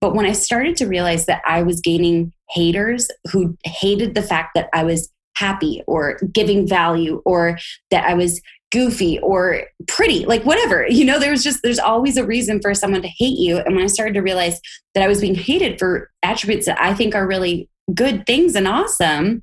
But 0.01 0.15
when 0.15 0.27
I 0.27 0.33
started 0.33 0.77
to 0.77 0.87
realize 0.87 1.27
that 1.27 1.43
I 1.47 1.63
was 1.63 1.81
gaining 1.81 2.33
haters 2.51 3.09
who 3.33 3.57
hated 3.65 4.15
the 4.15 4.23
fact 4.23 4.51
that 4.55 4.69
I 4.73 4.85
was 4.85 5.11
happy 5.37 5.83
or 5.87 6.19
giving 6.33 6.67
value 6.67 7.23
or 7.25 7.59
that 7.91 8.05
I 8.05 8.15
was 8.15 8.41
goofy 8.71 9.19
or 9.21 9.63
pretty, 9.87 10.27
like 10.27 10.45
whatever. 10.45 10.87
You 10.89 11.05
know, 11.05 11.19
there's 11.19 11.43
just, 11.43 11.61
there's 11.63 11.79
always 11.79 12.17
a 12.17 12.25
reason 12.25 12.61
for 12.61 12.75
someone 12.75 13.03
to 13.03 13.09
hate 13.09 13.39
you. 13.39 13.59
And 13.59 13.75
when 13.75 13.85
I 13.85 13.89
started 13.89 14.15
to 14.15 14.21
realize 14.21 14.61
that 14.95 15.03
I 15.03 15.09
was 15.09 15.21
being 15.21 15.35
hated 15.35 15.79
for 15.79 16.11
attributes 16.23 16.67
that 16.67 16.81
I 16.81 16.95
think 16.95 17.15
are 17.15 17.27
really 17.27 17.69
good 17.95 18.27
things 18.27 18.55
and 18.55 18.69
awesome, 18.69 19.43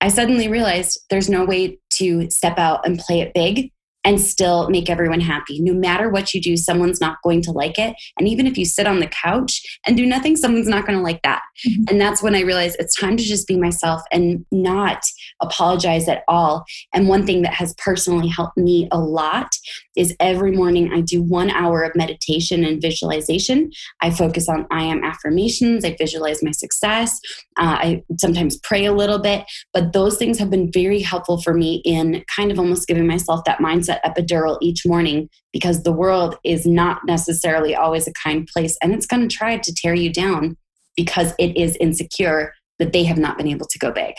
I 0.00 0.08
suddenly 0.08 0.48
realized 0.48 1.00
there's 1.08 1.30
no 1.30 1.44
way 1.44 1.78
to 1.94 2.28
step 2.30 2.58
out 2.58 2.86
and 2.86 2.98
play 2.98 3.20
it 3.20 3.32
big 3.34 3.70
and 4.06 4.20
still 4.20 4.70
make 4.70 4.88
everyone 4.88 5.20
happy. 5.20 5.60
No 5.60 5.74
matter 5.74 6.08
what 6.08 6.32
you 6.32 6.40
do, 6.40 6.56
someone's 6.56 7.00
not 7.00 7.20
going 7.22 7.42
to 7.42 7.50
like 7.50 7.76
it. 7.76 7.96
And 8.16 8.28
even 8.28 8.46
if 8.46 8.56
you 8.56 8.64
sit 8.64 8.86
on 8.86 9.00
the 9.00 9.08
couch 9.08 9.60
and 9.84 9.96
do 9.96 10.06
nothing, 10.06 10.36
someone's 10.36 10.68
not 10.68 10.86
going 10.86 10.96
to 10.96 11.02
like 11.02 11.20
that. 11.22 11.42
Mm-hmm. 11.66 11.82
And 11.88 12.00
that's 12.00 12.22
when 12.22 12.36
I 12.36 12.42
realized 12.42 12.76
it's 12.78 12.94
time 12.94 13.16
to 13.16 13.24
just 13.24 13.48
be 13.48 13.58
myself 13.58 14.00
and 14.12 14.46
not 14.52 15.02
apologize 15.42 16.08
at 16.08 16.22
all. 16.28 16.64
And 16.94 17.08
one 17.08 17.26
thing 17.26 17.42
that 17.42 17.54
has 17.54 17.74
personally 17.78 18.28
helped 18.28 18.56
me 18.56 18.88
a 18.92 18.98
lot 18.98 19.48
is 19.96 20.14
every 20.20 20.52
morning 20.52 20.92
I 20.92 21.00
do 21.00 21.20
one 21.20 21.50
hour 21.50 21.82
of 21.82 21.96
meditation 21.96 22.64
and 22.64 22.80
visualization. 22.80 23.72
I 24.02 24.10
focus 24.10 24.48
on 24.48 24.66
I 24.70 24.84
am 24.84 25.02
affirmations, 25.02 25.84
I 25.84 25.96
visualize 25.98 26.44
my 26.44 26.52
success. 26.52 27.18
Uh, 27.58 27.76
I 27.78 28.02
sometimes 28.20 28.58
pray 28.58 28.84
a 28.84 28.92
little 28.92 29.18
bit, 29.18 29.44
but 29.72 29.92
those 29.92 30.16
things 30.16 30.38
have 30.38 30.50
been 30.50 30.70
very 30.70 31.00
helpful 31.00 31.40
for 31.40 31.54
me 31.54 31.82
in 31.84 32.22
kind 32.34 32.52
of 32.52 32.58
almost 32.58 32.86
giving 32.86 33.06
myself 33.06 33.42
that 33.46 33.58
mindset 33.58 33.95
epidural 34.04 34.58
each 34.60 34.86
morning 34.86 35.28
because 35.52 35.82
the 35.82 35.92
world 35.92 36.36
is 36.44 36.66
not 36.66 37.00
necessarily 37.06 37.74
always 37.74 38.06
a 38.06 38.12
kind 38.12 38.46
place 38.46 38.76
and 38.82 38.92
it's 38.92 39.06
going 39.06 39.26
to 39.26 39.34
try 39.34 39.58
to 39.58 39.74
tear 39.74 39.94
you 39.94 40.12
down 40.12 40.56
because 40.96 41.32
it 41.38 41.56
is 41.56 41.76
insecure 41.76 42.54
that 42.78 42.92
they 42.92 43.04
have 43.04 43.18
not 43.18 43.36
been 43.36 43.48
able 43.48 43.66
to 43.66 43.78
go 43.78 43.90
big. 43.90 44.14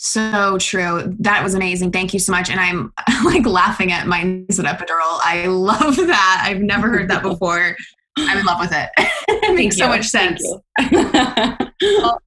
So 0.00 0.58
true. 0.58 1.16
That 1.18 1.42
was 1.42 1.54
amazing. 1.54 1.90
Thank 1.90 2.14
you 2.14 2.20
so 2.20 2.30
much. 2.30 2.50
And 2.50 2.60
I'm 2.60 2.92
like 3.24 3.44
laughing 3.44 3.90
at 3.90 4.06
my 4.06 4.20
epidural. 4.20 5.18
I 5.24 5.46
love 5.48 5.96
that. 5.96 6.44
I've 6.46 6.60
never 6.60 6.88
heard 6.88 7.10
that 7.10 7.22
before. 7.24 7.76
I'm 8.16 8.38
in 8.38 8.46
love 8.46 8.60
with 8.60 8.72
it. 8.72 8.90
it 9.28 9.54
makes 9.54 9.76
so 9.76 9.88
much 9.88 10.06
sense. 10.06 10.42
well, 10.92 12.20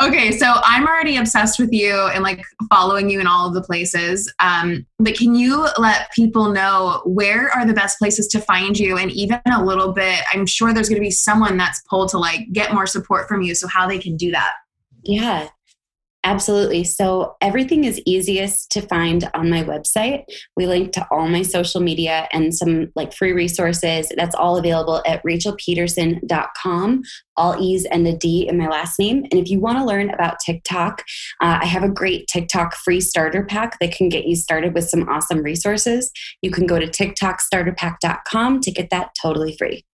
okay, 0.00 0.30
so 0.32 0.46
I'm 0.64 0.86
already 0.86 1.16
obsessed 1.16 1.58
with 1.58 1.72
you 1.72 1.94
and 1.94 2.22
like 2.22 2.42
following 2.70 3.08
you 3.08 3.20
in 3.20 3.26
all 3.26 3.48
of 3.48 3.54
the 3.54 3.62
places. 3.62 4.32
Um, 4.40 4.86
but 4.98 5.16
can 5.16 5.34
you 5.34 5.66
let 5.78 6.12
people 6.12 6.52
know 6.52 7.02
where 7.04 7.50
are 7.50 7.66
the 7.66 7.72
best 7.72 7.98
places 7.98 8.26
to 8.28 8.40
find 8.40 8.78
you? 8.78 8.98
And 8.98 9.10
even 9.12 9.40
a 9.46 9.64
little 9.64 9.92
bit, 9.92 10.20
I'm 10.32 10.46
sure 10.46 10.72
there's 10.72 10.88
going 10.88 11.00
to 11.00 11.06
be 11.06 11.10
someone 11.10 11.56
that's 11.56 11.82
pulled 11.88 12.10
to 12.10 12.18
like 12.18 12.52
get 12.52 12.74
more 12.74 12.86
support 12.86 13.28
from 13.28 13.42
you. 13.42 13.54
So 13.54 13.68
how 13.68 13.88
they 13.88 13.98
can 13.98 14.16
do 14.16 14.30
that? 14.32 14.52
Yeah. 15.02 15.48
Absolutely. 16.26 16.82
So 16.82 17.36
everything 17.40 17.84
is 17.84 18.02
easiest 18.04 18.72
to 18.72 18.80
find 18.80 19.30
on 19.32 19.48
my 19.48 19.62
website. 19.62 20.24
We 20.56 20.66
link 20.66 20.90
to 20.94 21.06
all 21.12 21.28
my 21.28 21.42
social 21.42 21.80
media 21.80 22.26
and 22.32 22.52
some 22.52 22.90
like 22.96 23.14
free 23.14 23.30
resources. 23.30 24.10
That's 24.16 24.34
all 24.34 24.56
available 24.56 25.04
at 25.06 25.22
rachelpedersen.com. 25.22 27.02
All 27.36 27.62
E's 27.62 27.84
and 27.84 28.08
a 28.08 28.16
D 28.16 28.48
in 28.48 28.58
my 28.58 28.66
last 28.66 28.98
name. 28.98 29.18
And 29.30 29.34
if 29.34 29.48
you 29.48 29.60
want 29.60 29.78
to 29.78 29.84
learn 29.84 30.10
about 30.10 30.38
TikTok, 30.44 31.04
uh, 31.40 31.60
I 31.62 31.66
have 31.66 31.84
a 31.84 31.88
great 31.88 32.26
TikTok 32.26 32.74
free 32.74 33.00
starter 33.00 33.44
pack 33.44 33.78
that 33.78 33.92
can 33.92 34.08
get 34.08 34.26
you 34.26 34.34
started 34.34 34.74
with 34.74 34.88
some 34.88 35.08
awesome 35.08 35.44
resources. 35.44 36.10
You 36.42 36.50
can 36.50 36.66
go 36.66 36.80
to 36.80 36.88
TikTokStarterPack.com 36.88 38.62
to 38.62 38.70
get 38.72 38.90
that 38.90 39.10
totally 39.22 39.56
free. 39.56 39.84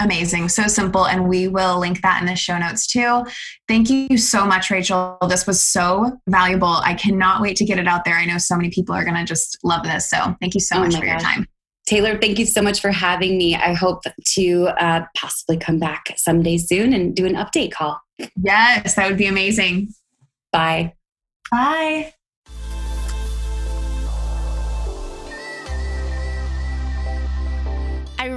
Amazing. 0.00 0.48
So 0.48 0.66
simple. 0.66 1.06
And 1.06 1.28
we 1.28 1.48
will 1.48 1.78
link 1.78 2.02
that 2.02 2.20
in 2.20 2.26
the 2.26 2.36
show 2.36 2.58
notes 2.58 2.86
too. 2.86 3.24
Thank 3.66 3.90
you 3.90 4.16
so 4.16 4.44
much, 4.44 4.70
Rachel. 4.70 5.18
This 5.28 5.46
was 5.46 5.62
so 5.62 6.18
valuable. 6.28 6.80
I 6.84 6.94
cannot 6.94 7.42
wait 7.42 7.56
to 7.56 7.64
get 7.64 7.78
it 7.78 7.88
out 7.88 8.04
there. 8.04 8.14
I 8.14 8.24
know 8.24 8.38
so 8.38 8.56
many 8.56 8.70
people 8.70 8.94
are 8.94 9.04
going 9.04 9.16
to 9.16 9.24
just 9.24 9.58
love 9.64 9.84
this. 9.84 10.08
So 10.08 10.36
thank 10.40 10.54
you 10.54 10.60
so 10.60 10.76
oh 10.76 10.80
much 10.80 10.94
for 10.94 11.00
God. 11.04 11.10
your 11.10 11.18
time. 11.18 11.46
Taylor, 11.86 12.18
thank 12.18 12.38
you 12.38 12.44
so 12.44 12.60
much 12.60 12.80
for 12.80 12.90
having 12.90 13.38
me. 13.38 13.56
I 13.56 13.72
hope 13.72 14.02
to 14.34 14.68
uh, 14.78 15.06
possibly 15.16 15.56
come 15.56 15.78
back 15.78 16.12
someday 16.16 16.58
soon 16.58 16.92
and 16.92 17.16
do 17.16 17.24
an 17.24 17.34
update 17.34 17.72
call. 17.72 17.98
Yes, 18.42 18.94
that 18.94 19.08
would 19.08 19.16
be 19.16 19.26
amazing. 19.26 19.88
Bye. 20.52 20.94
Bye. 21.50 22.12